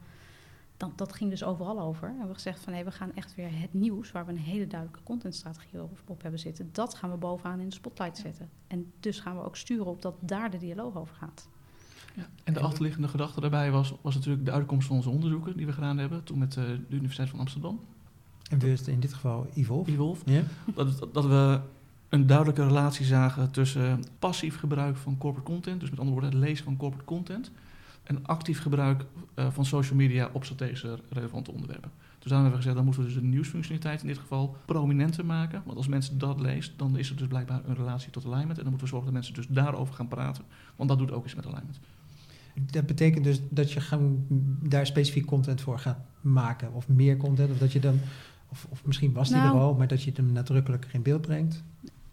[0.77, 2.03] dan, dat ging dus overal over.
[2.03, 4.37] En we hebben gezegd van nee, we gaan echt weer het nieuws, waar we een
[4.37, 8.49] hele duidelijke contentstrategie op, op hebben zitten, dat gaan we bovenaan in de spotlight zetten.
[8.67, 11.47] En dus gaan we ook sturen op dat daar de dialoog over gaat.
[12.13, 12.27] Ja.
[12.43, 15.71] En de achterliggende gedachte daarbij was, was natuurlijk de uitkomst van onze onderzoeken die we
[15.71, 16.23] gedaan hebben.
[16.23, 17.79] Toen met eh, de Universiteit van Amsterdam,
[18.49, 19.91] En dus in dit geval Evolve.
[19.91, 20.31] Evolve.
[20.31, 20.43] Ja?
[20.75, 21.59] Dat, dat we
[22.09, 26.47] een duidelijke relatie zagen tussen passief gebruik van corporate content, dus met andere woorden het
[26.49, 27.51] lezen van corporate content,
[28.03, 31.91] en actief gebruik eh, van social media op strategische relevante onderwerpen.
[32.19, 35.25] Dus daarom hebben we gezegd, dan moeten we dus de nieuwsfunctionaliteit in dit geval prominenter
[35.25, 35.61] maken.
[35.65, 38.57] Want als mensen dat lezen, dan is er dus blijkbaar een relatie tot alignment.
[38.57, 40.43] En dan moeten we zorgen dat mensen dus daarover gaan praten.
[40.75, 41.79] Want dat doet ook iets met alignment.
[42.71, 44.25] Dat betekent dus dat je gaan,
[44.61, 46.73] daar specifiek content voor gaat maken.
[46.73, 47.51] Of meer content.
[47.51, 47.99] Of dat je dan,
[48.47, 49.55] of, of misschien was die Nou.
[49.55, 51.63] er al, maar dat je het hem nadrukkelijker in beeld brengt.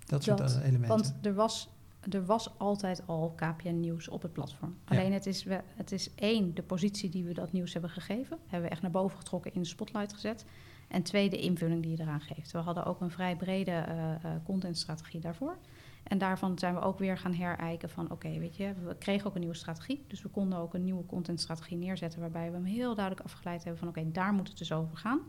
[0.04, 0.88] Dat soort Dat, eh, elementen.
[0.88, 1.68] Want er was,
[2.10, 4.76] er was altijd al KPN nieuws op het platform.
[4.88, 4.96] Ja.
[4.96, 8.38] Alleen het is, we, het is één, de positie die we dat nieuws hebben gegeven.
[8.46, 10.44] Hebben we echt naar boven getrokken in de spotlight gezet.
[10.88, 12.52] En twee, de invulling die je eraan geeft.
[12.52, 15.56] We hadden ook een vrij brede eh, eh, contentstrategie daarvoor.
[16.02, 18.10] En daarvan zijn we ook weer gaan herijken van...
[18.10, 20.04] oké, weet je, we kregen ook een nieuwe strategie.
[20.08, 22.20] Dus we konden ook een nieuwe contentstrategie neerzetten...
[22.20, 23.88] waarbij we hem heel duidelijk afgeleid hebben van...
[23.88, 25.20] oké, daar moet het dus over gaan.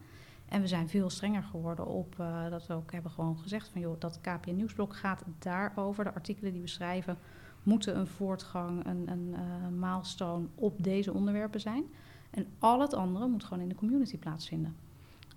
[0.49, 3.81] En we zijn veel strenger geworden op eh, dat we ook hebben gewoon gezegd van
[3.81, 6.03] joh, dat KPN Nieuwsblok gaat daarover.
[6.03, 7.17] De artikelen die we schrijven
[7.63, 11.83] moeten een voortgang, een, een eh, milestone op deze onderwerpen zijn.
[12.29, 14.75] En al het andere moet gewoon in de community plaatsvinden.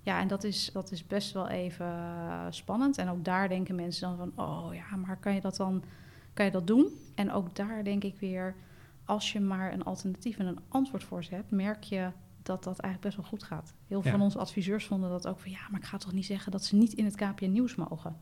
[0.02, 2.98] Ja, en dat is, dat is best wel even eh, spannend.
[2.98, 5.82] En ook daar denken mensen dan van, oh ja, maar kan je dat dan
[6.38, 6.88] kan je dat doen?
[7.14, 8.54] En ook daar denk ik weer,
[9.04, 12.10] als je maar een alternatief en een antwoord voor ze hebt, merk je
[12.48, 13.74] dat dat eigenlijk best wel goed gaat.
[13.86, 14.16] Heel veel Ja.
[14.16, 16.64] van onze adviseurs vonden dat ook van ja, maar ik ga toch niet zeggen dat
[16.64, 18.16] ze niet in het KPN nieuws mogen.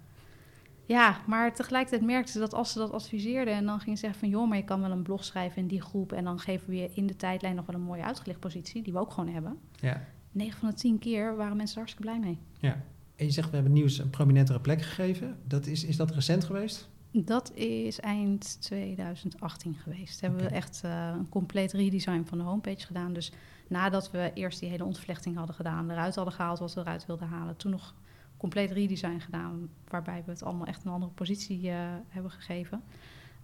[0.87, 4.20] Ja, maar tegelijkertijd merkten ze dat als ze dat adviseerden en dan gingen ze zeggen
[4.20, 6.68] van joh, maar je kan wel een blog schrijven in die groep en dan geven
[6.68, 9.29] we je in de tijdlijn nog wel een mooie uitgelicht positie, die we ook gewoon
[9.35, 9.59] hebben.
[9.81, 10.05] ja.
[10.33, 12.39] 9 van de 10 keer waren mensen er hartstikke blij mee.
[12.59, 12.83] ja.
[13.16, 15.37] En je zegt, we hebben nieuws een prominentere plek gegeven.
[15.45, 16.89] Dat is, is dat recent geweest?
[17.11, 20.20] Dat is eind 2018 geweest.
[20.20, 20.49] Hebben Oké.
[20.49, 23.12] we echt eh, een compleet redesign van de homepage gedaan.
[23.12, 23.33] Dus
[23.68, 27.28] nadat we eerst die hele ontvlechting hadden gedaan, eruit hadden gehaald wat we eruit wilden
[27.28, 27.94] halen, toen nog
[28.36, 31.76] compleet redesign gedaan, waarbij we het allemaal echt een andere positie eh,
[32.08, 32.82] hebben gegeven.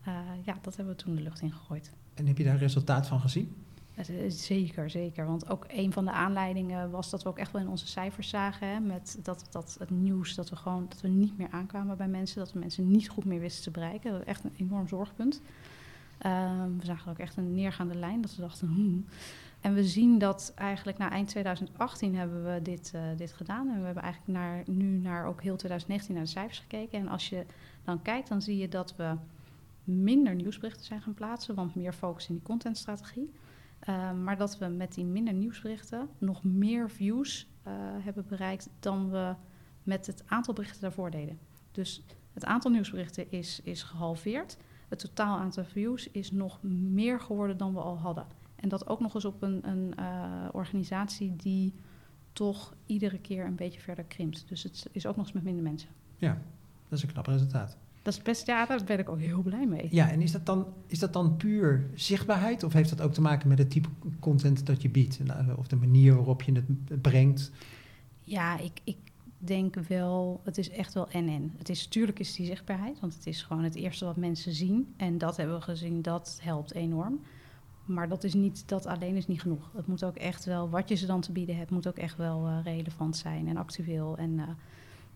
[0.04, 0.14] Eh,
[0.44, 1.92] ja, dat hebben we toen de lucht in gegooid.
[2.14, 3.54] En heb je daar resultaat van gezien?
[3.94, 5.26] Eh, Zeker, zeker.
[5.26, 8.28] Want ook een van de aanleidingen was dat we ook echt wel in onze cijfers
[8.28, 8.68] zagen.
[8.68, 12.08] Hè, met dat, dat het nieuws, dat we gewoon dat we niet meer aankwamen bij
[12.08, 12.38] mensen.
[12.38, 14.10] Dat we mensen niet goed meer wisten te bereiken.
[14.10, 15.40] Dat was echt een enorm zorgpunt.
[16.18, 18.20] Ehm, we zagen ook echt een neergaande lijn.
[18.20, 19.04] Dat we dachten, hmm.
[19.62, 23.68] En we zien dat eigenlijk na eind 2018 hebben we dit, eh, dit gedaan.
[23.68, 26.98] En we hebben eigenlijk naar, nu naar ook heel 2019 naar de cijfers gekeken.
[26.98, 27.46] En als je
[27.84, 29.16] dan kijkt, dan zie je dat we
[29.84, 31.54] minder nieuwsberichten zijn gaan plaatsen.
[31.54, 33.32] Want meer focus in die contentstrategie.
[33.88, 37.72] Uh, maar dat we met die minder nieuwsberichten nog meer views uh,
[38.04, 39.34] hebben bereikt dan we
[39.82, 41.38] met het aantal berichten daarvoor deden.
[41.72, 44.56] Dus het aantal nieuwsberichten is, is gehalveerd.
[44.88, 48.26] Het totaal aantal views is nog meer geworden dan we al hadden.
[48.62, 51.74] En dat ook nog eens op een, een uh, organisatie die
[52.32, 54.44] toch iedere keer een beetje verder krimpt.
[54.48, 55.88] Dus het is ook nog eens met minder mensen.
[56.16, 56.42] Ja,
[56.88, 57.76] dat is een knap resultaat.
[58.02, 59.88] Dat is best, ja, daar ben ik ook heel blij mee.
[59.90, 62.62] Ja, en is dat, dan, is dat dan puur zichtbaarheid?
[62.62, 63.88] Of heeft dat ook te maken met het type
[64.18, 65.20] content dat je biedt?
[65.56, 67.50] Of de manier waarop je het brengt?
[68.22, 68.96] Ja, ik, ik
[69.38, 71.52] denk wel, het is echt wel en-en.
[71.58, 74.94] Het is, natuurlijk is die zichtbaarheid, want het is gewoon het eerste wat mensen zien.
[74.96, 77.20] En dat hebben we gezien, dat helpt enorm.
[77.84, 79.70] Maar dat, is niet, dat alleen is niet genoeg.
[79.74, 82.16] Het moet ook echt wel, wat je ze dan te bieden hebt, moet ook echt
[82.16, 84.16] wel uh, relevant zijn en actueel.
[84.16, 84.46] En uh,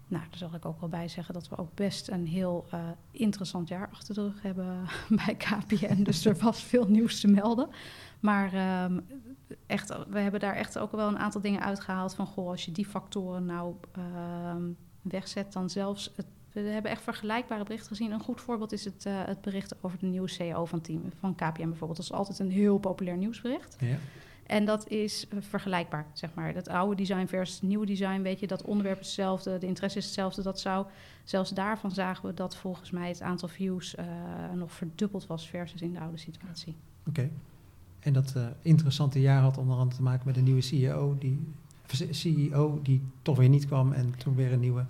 [0.09, 2.81] nou, daar zal ik ook wel bij zeggen dat we ook best een heel uh,
[3.11, 4.81] interessant jaar achter de rug hebben
[5.25, 6.03] bij KPN.
[6.03, 7.69] Dus er was veel nieuws te melden.
[8.21, 9.07] Maar um,
[9.67, 12.27] echt, we hebben daar echt ook wel een aantal dingen uitgehaald van...
[12.27, 13.75] goh, als je die factoren nou
[14.55, 16.13] um, wegzet, dan zelfs...
[16.17, 16.27] Het,
[16.63, 18.11] we hebben echt vergelijkbare berichten gezien.
[18.13, 21.35] Een goed voorbeeld is het, uh, het bericht over de nieuwe CEO van, team, van
[21.35, 21.97] KPN bijvoorbeeld.
[21.97, 23.77] Dat is altijd een heel populair nieuwsbericht.
[23.81, 23.97] Ja.
[24.47, 26.55] En dat is uh, vergelijkbaar, zeg maar.
[26.55, 29.99] Dat oude design versus het nieuwe design, weet je, dat onderwerp is hetzelfde, de interesse
[29.99, 30.43] is hetzelfde.
[30.43, 30.87] Dat zou,
[31.25, 34.05] zelfs daarvan zagen we dat volgens mij het aantal views uh,
[34.55, 36.75] nog verdubbeld was versus in de oude situatie.
[37.01, 37.09] Oké.
[37.09, 37.31] Okay.
[38.01, 41.53] En dat uh, interessante jaar had onder andere te maken met een nieuwe CEO die,
[42.11, 44.85] CEO die toch weer niet kwam en toen weer een nieuwe.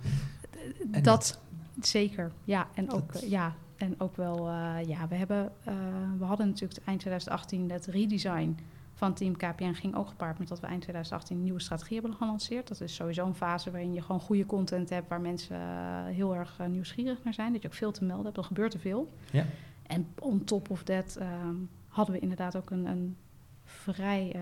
[0.91, 1.39] En dat
[1.81, 2.67] zeker, ja.
[2.73, 5.73] En ook, dat, ja, en ook wel, uh, ja, we hebben, uh,
[6.17, 8.57] we hadden natuurlijk eind 2018 het redesign
[8.93, 12.17] van Team KPN ging ook gepaard met dat we eind 2018 een nieuwe strategie hebben
[12.17, 12.67] gelanceerd.
[12.67, 16.35] Dat is sowieso een fase waarin je gewoon goede content hebt, waar mensen uh, heel
[16.35, 17.53] erg nieuwsgierig naar zijn.
[17.53, 19.09] Dat je ook veel te melden hebt, dan gebeurt er veel.
[19.31, 19.45] Ja.
[19.87, 23.17] En on top of that um, hadden we inderdaad ook een, een
[23.63, 24.41] vrij uh,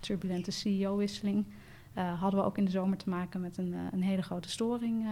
[0.00, 1.46] turbulente CEO-wisseling.
[1.98, 4.48] Uh, hadden we ook in de zomer te maken met een, uh, een hele grote
[4.48, 5.04] storing.
[5.04, 5.10] Uh,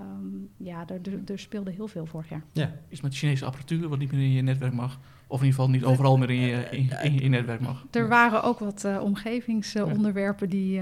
[0.00, 0.86] um, ja,
[1.26, 2.42] er, speelde heel veel vorig jaar.
[2.52, 2.72] Ja.
[2.88, 4.98] Iets met Chinese apparatuur wat niet meer in je netwerk mag.
[5.26, 7.86] Of in ieder geval niet overal meer in je, in, in je netwerk mag.
[7.90, 10.80] Er waren ook wat omgevingsonderwerpen die...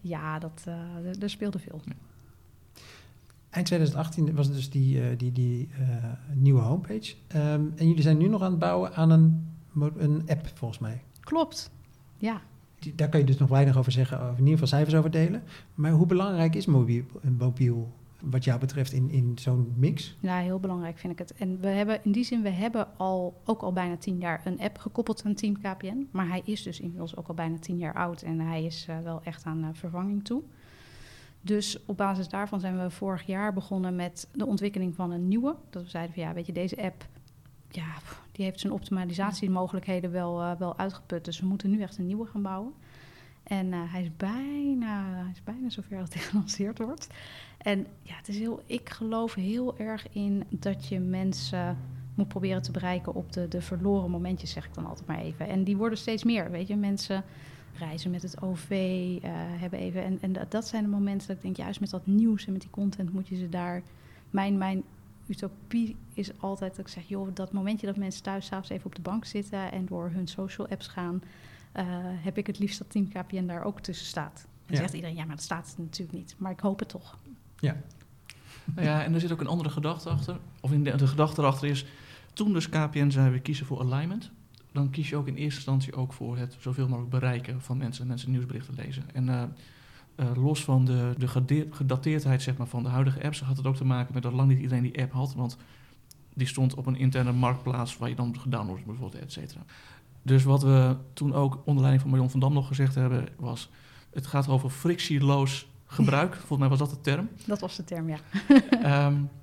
[0.00, 0.66] ja, dat,
[1.20, 1.80] er speelde veel.
[1.84, 1.92] Ja.
[3.50, 5.68] Eind 2018 was dus die, die, die
[6.32, 7.14] nieuwe homepage.
[7.36, 9.48] Um, en jullie zijn nu nog aan het bouwen aan een,
[9.96, 11.02] een app, volgens mij.
[11.20, 11.70] Klopt,
[12.16, 12.40] ja.
[12.80, 15.10] Die, daar kan je dus nog weinig over zeggen, of in ieder geval cijfers over
[15.10, 15.42] delen.
[15.74, 17.88] Maar hoe belangrijk is mobiel,
[18.20, 20.16] wat jou betreft in, in zo'n mix?
[20.20, 21.34] Ja, heel belangrijk vind ik het.
[21.34, 24.60] En we hebben in die zin, we hebben al, ook al bijna tien jaar een
[24.60, 26.08] app gekoppeld aan Team KPN.
[26.10, 28.98] Maar hij is dus inmiddels ook al bijna tien jaar oud en hij is uh,
[28.98, 30.42] wel echt aan uh, vervanging toe.
[31.40, 35.56] Dus op basis daarvan zijn we vorig jaar begonnen met de ontwikkeling van een nieuwe.
[35.70, 37.06] Dat we zeiden van ja, weet je, deze app,
[37.68, 37.86] ja,
[38.40, 41.24] die heeft zijn optimalisatiemogelijkheden wel, uh, wel uitgeput.
[41.24, 42.72] Dus we moeten nu echt een nieuwe gaan bouwen.
[43.42, 47.06] En uh, hij, is bijna, hij is bijna zover dat hij gelanceerd wordt.
[47.58, 51.76] En ja, het is heel, ik geloof heel erg in dat je mensen
[52.14, 55.48] moet proberen te bereiken op de, de verloren momentjes, zeg ik dan altijd maar even.
[55.48, 56.76] En die worden steeds meer, weet je.
[56.76, 57.24] Mensen
[57.78, 60.04] reizen met het OV, uh, hebben even...
[60.04, 62.60] En, en dat zijn de momenten dat ik denk, juist met dat nieuws en met
[62.60, 63.82] die content moet je ze daar...
[64.30, 64.82] Mijn, mijn
[65.30, 68.94] utopie is altijd dat ik zeg, joh, dat momentje dat mensen thuis s'avonds even op
[68.94, 71.22] de bank zitten en door hun social apps gaan,
[71.76, 74.46] uh, heb ik het liefst dat Team KPN daar ook tussen staat.
[74.66, 74.80] En ja.
[74.80, 76.34] zegt iedereen, ja, maar dat staat natuurlijk niet.
[76.38, 77.18] Maar ik hoop het toch.
[77.58, 77.76] Ja.
[78.74, 80.38] Nou ja, en er zit ook een andere gedachte achter.
[80.60, 81.86] Of in de, de gedachte erachter is,
[82.32, 84.30] toen dus KPN zei, we kiezen voor alignment,
[84.72, 88.06] dan kies je ook in eerste instantie ook voor het zoveel mogelijk bereiken van mensen,
[88.06, 89.04] mensen nieuwsberichten lezen.
[89.12, 89.42] En uh,
[90.20, 91.28] uh, los van de, de
[91.70, 94.48] gedateerdheid zeg maar, van de huidige apps, had het ook te maken met dat lang
[94.48, 95.34] niet iedereen die app had.
[95.34, 95.56] Want
[96.34, 99.60] die stond op een interne marktplaats waar je dan gedownload moest worden, et cetera.
[100.22, 103.70] Dus wat we toen ook onder leiding van Marion van Dam nog gezegd hebben, was:
[104.12, 106.34] het gaat over frictieloos gebruik.
[106.34, 107.28] Volgens mij was dat de term.
[107.46, 108.18] Dat was de term, ja.
[109.06, 109.28] um,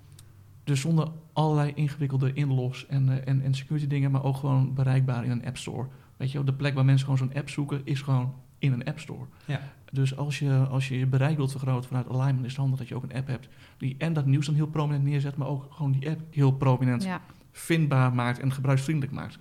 [0.68, 5.24] Dus zonder allerlei ingewikkelde inlogs en, eh, en, en security dingen, maar ook gewoon bereikbaar
[5.24, 5.88] in een app store.
[6.18, 9.00] Weet je, de plek waar mensen gewoon zo'n app zoeken, is gewoon in een app
[9.00, 9.26] store.
[9.46, 9.60] Ja.
[9.92, 12.88] Dus als je, als je je bereik wilt vergroten vanuit alignment, is het handig dat
[12.88, 13.48] je ook een app hebt
[13.78, 17.04] die en dat nieuws dan heel prominent neerzet, maar ook gewoon die app heel prominent
[17.04, 17.22] Ja.
[17.52, 19.40] vindbaar maakt en gebruiksvriendelijk maakt.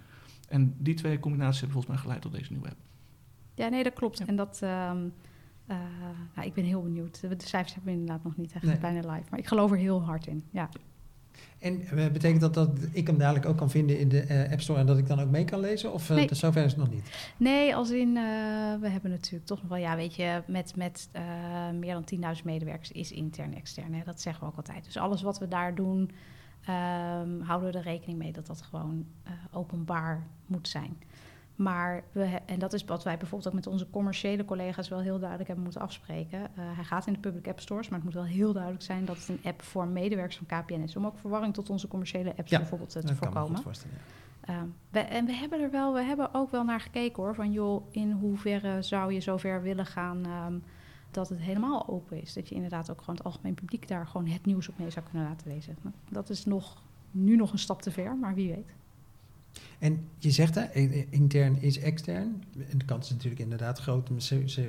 [0.49, 2.77] En die twee combinaties hebben volgens mij geleid tot deze nieuwe app.
[3.55, 4.19] ja, nee, dat klopt.
[4.19, 4.27] Ja.
[4.27, 4.59] En dat...
[4.63, 4.99] ehm,
[5.67, 5.77] eh,
[6.35, 7.21] nou, ik ben heel benieuwd.
[7.21, 8.79] De, de cijfers hebben we inderdaad nog niet echt Nee.
[8.79, 9.27] bijna live.
[9.31, 10.45] Maar ik geloof er heel hard in.
[10.51, 10.69] Ja,
[11.59, 14.61] En eh, betekent dat dat ik hem dadelijk ook kan vinden in de eh, App
[14.61, 15.93] Store en dat ik dan ook mee kan lezen?
[15.93, 16.27] Of Nee.
[16.27, 17.33] dat- zover is het nog niet?
[17.37, 18.13] Nee, als in,
[18.81, 21.09] we hebben natuurlijk toch nog wel, ja, weet je, met, met
[21.81, 23.95] meer dan 10.000 medewerkers is intern extern.
[23.95, 24.03] Hè?
[24.05, 24.85] Dat zeggen we ook altijd.
[24.85, 26.11] Dus alles wat we daar doen,
[26.67, 29.07] ehm, houden we er rekening mee dat dat gewoon
[29.53, 30.97] openbaar moet zijn.
[31.57, 35.19] Maar, we, en dat is wat wij bijvoorbeeld ook met onze commerciële collega's wel heel
[35.19, 36.41] duidelijk hebben moeten afspreken.
[36.41, 39.05] Eh, hij gaat in de public app stores, maar het moet wel heel duidelijk zijn
[39.05, 40.97] dat het een app voor medewerkers van KPN is.
[40.97, 43.57] Om ook verwarring tot onze commerciële apps Ja, bijvoorbeeld eh, te Dat kan me voorkomen.
[43.57, 43.97] goed voorstellen.
[43.97, 44.53] ja.
[44.55, 47.35] Ehm, we, en we hebben er wel, we hebben ook wel naar gekeken hoor.
[47.35, 50.59] Van joh, in hoeverre zou je zover willen gaan ehm,
[51.11, 52.33] dat het helemaal open is?
[52.33, 55.05] Dat je inderdaad ook gewoon het algemeen publiek daar gewoon het nieuws op mee zou
[55.11, 55.77] kunnen laten lezen.
[55.83, 58.75] Nou, dat is nog, nu nog een stap te ver, maar wie weet.
[59.79, 60.73] En je zegt hè,
[61.11, 62.45] intern is extern.
[62.71, 64.11] En de kans is natuurlijk inderdaad groot.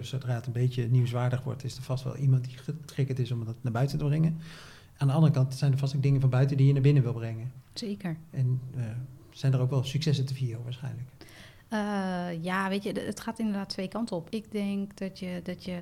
[0.02, 3.46] Zodra het een beetje nieuwswaardig wordt, is er vast wel iemand die getriggerd is om
[3.46, 4.38] dat naar buiten te brengen.
[4.98, 7.04] Aan de andere kant zijn er vast ook dingen van buiten die je naar binnen
[7.04, 7.52] wil brengen.
[7.74, 8.18] Zeker.
[8.30, 8.84] En eh,
[9.32, 11.08] zijn er ook wel successen te vieren waarschijnlijk.
[11.68, 14.30] Eh, ja, weet je, het gaat inderdaad twee kanten op.
[14.30, 15.82] Ik denk dat je, dat je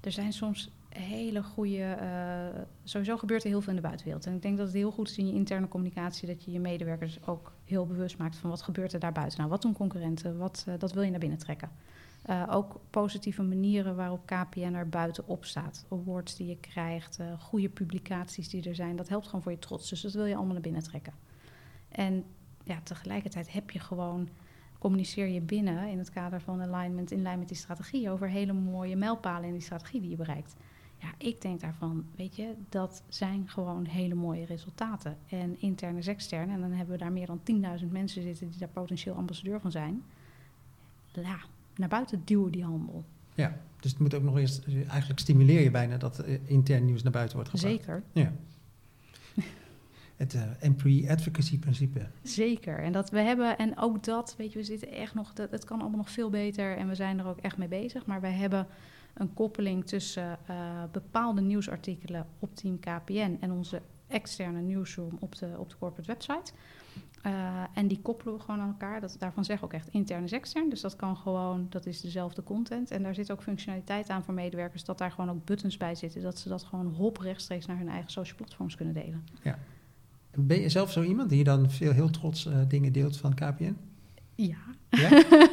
[0.00, 1.82] er zijn soms hele goede.
[1.82, 4.26] eh, sowieso gebeurt er heel veel in de buitenwereld.
[4.26, 6.60] En ik denk dat het heel goed is in je interne communicatie dat je je
[6.60, 9.38] medewerkers ook heel bewust maakt van wat gebeurt er daar buiten.
[9.38, 10.38] Nou, wat doen concurrenten?
[10.38, 11.70] Wat, eh, dat wil je naar binnen trekken.
[12.22, 15.86] Eh, ook positieve manieren waarop KPN er buitenop staat.
[15.90, 18.96] Awards die je krijgt, goede publicaties die er zijn.
[18.96, 19.88] Dat helpt gewoon voor je trots.
[19.88, 21.12] Dus dat wil je allemaal naar binnen trekken.
[21.88, 22.24] En
[22.64, 24.28] ja, tegelijkertijd heb je gewoon
[24.78, 28.52] communiceer je binnen in het kader van alignment in lijn met die strategie over hele
[28.52, 30.56] mooie mijlpalen in die strategie die je bereikt.
[30.98, 35.16] Ja, ik denk daarvan, weet je, dat zijn gewoon hele mooie resultaten.
[35.28, 37.40] En intern is extern, en dan hebben we daar meer dan
[37.80, 40.02] 10.000 mensen zitten die daar potentieel ambassadeur van zijn.
[41.12, 41.38] Ja,
[41.76, 43.04] naar buiten duwen die handel.
[43.34, 47.02] Ja, dus het moet ook nog eens, eigenlijk stimuleer je bijna dat eh, intern nieuws
[47.02, 47.74] naar buiten wordt gebracht.
[47.74, 48.32] Zeker, Ja.
[50.16, 52.06] Het eh, employee advocacy principe.
[52.22, 52.78] zeker.
[52.78, 55.64] En dat we hebben, en ook dat, weet je, we zitten echt nog, dat, het
[55.64, 58.06] kan allemaal nog veel beter en we zijn er ook echt mee bezig.
[58.06, 58.66] Maar wij hebben
[59.16, 65.54] een koppeling tussen eh, bepaalde nieuwsartikelen op Team KPN en onze externe newsroom op de,
[65.58, 66.52] op de corporate website.
[67.22, 69.00] Eh, en die koppelen we gewoon aan elkaar.
[69.00, 70.68] Dat, daarvan zeggen ook echt intern is extern.
[70.68, 72.90] Dus dat kan gewoon, dat is dezelfde content.
[72.90, 76.22] En daar zit ook functionaliteit aan voor medewerkers, dat daar gewoon ook buttons bij zitten.
[76.22, 79.24] Dat ze dat gewoon hop rechtstreeks naar hun eigen social platforms kunnen delen.
[80.34, 83.76] Ben je zelf zo iemand die dan veel heel trots eh, dingen deelt van KPN?
[84.36, 84.56] Ja.
[84.90, 85.10] Ja?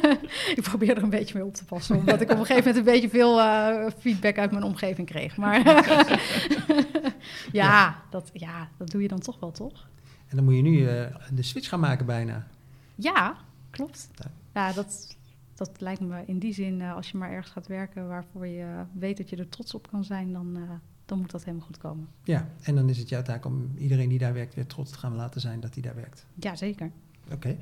[0.56, 2.76] ik probeer er een beetje mee op te passen, omdat ik op een gegeven moment
[2.76, 5.36] een beetje veel eh, feedback uit mijn omgeving kreeg.
[5.36, 5.58] Maar
[7.52, 9.88] ja, Dat, ja, dat doe je dan toch wel, toch?
[10.28, 12.46] En dan moet je nu eh, de switch gaan maken bijna.
[12.94, 13.36] Ja,
[13.70, 14.08] klopt.
[14.52, 14.72] Ja.
[14.72, 15.16] Dat,
[15.54, 18.84] dat lijkt me in die zin, eh, als je maar ergens gaat werken waarvoor je
[18.92, 20.58] weet dat je er trots op kan zijn, dan,
[21.04, 22.08] dan moet dat helemaal goed komen.
[22.24, 24.98] Ja, en dan is het jouw taak om iedereen die daar werkt weer trots te
[24.98, 26.26] gaan laten zijn dat hij daar werkt.
[26.34, 26.90] Ja, zeker.
[27.30, 27.56] Oké.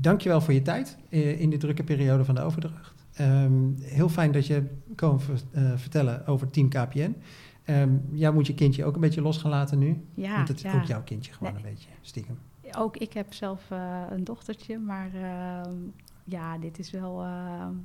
[0.00, 3.04] Dankjewel voor je tijd eh, in de drukke periode van de overdracht.
[3.14, 7.14] Ehm, heel fijn dat je komen ver- eh, vertellen over Team KPN.
[7.64, 10.04] Ehm jij moet je kindje ook een beetje los gaan laten nu.
[10.14, 10.74] Ja, want het is ja.
[10.74, 11.62] ook jouw kindje gewoon Nee.
[11.62, 12.38] een beetje, stiekem.
[12.78, 15.74] Ook ik heb zelf eh, een dochtertje, maar ehm,
[16.24, 17.24] ja, dit is wel,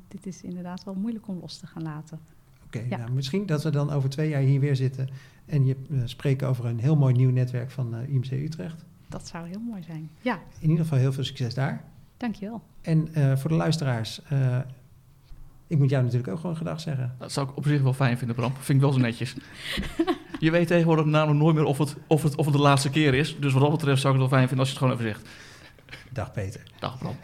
[0.07, 2.19] dit is inderdaad wel moeilijk om los te gaan laten.
[2.65, 2.97] Oké, Ja.
[2.97, 5.07] nou, misschien dat we dan over twee jaar hier weer zitten
[5.45, 8.85] en je spreken over een heel mooi nieuw netwerk van IMC Utrecht.
[9.09, 10.09] Dat zou heel mooi zijn.
[10.21, 11.83] Ja, In ieder geval heel veel succes daar.
[12.17, 12.61] Dankjewel.
[12.81, 14.57] En eh, voor de luisteraars, eh,
[15.67, 17.15] ik moet jou natuurlijk ook gewoon gedag zeggen.
[17.19, 18.53] Dat zou ik op zich wel fijn vinden, Bram.
[18.53, 19.35] Vind ik wel zo netjes.
[20.39, 23.13] Je weet tegenwoordig namelijk nooit meer of het, of, het, of het de laatste keer
[23.13, 23.37] is.
[23.39, 25.13] Dus wat dat betreft zou ik het wel fijn vinden als je het gewoon even
[25.13, 25.29] zegt.
[26.11, 26.61] Dag Peter.
[26.79, 27.15] Dag Bram.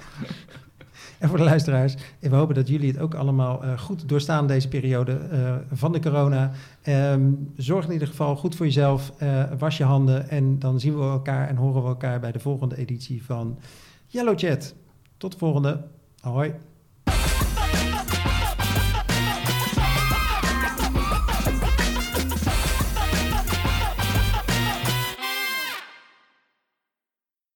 [1.22, 4.68] En voor de luisteraars, we hopen dat jullie het ook allemaal eh, goed doorstaan deze
[4.68, 6.52] periode eh, van de corona.
[6.82, 10.98] Ehm, zorg in ieder geval goed voor jezelf, eh, was je handen en dan zien
[10.98, 13.60] we elkaar en horen we elkaar bij de volgende editie van
[14.08, 14.76] Yellow Chat.
[15.22, 15.84] Tot de volgende.
[16.22, 16.54] Hoi.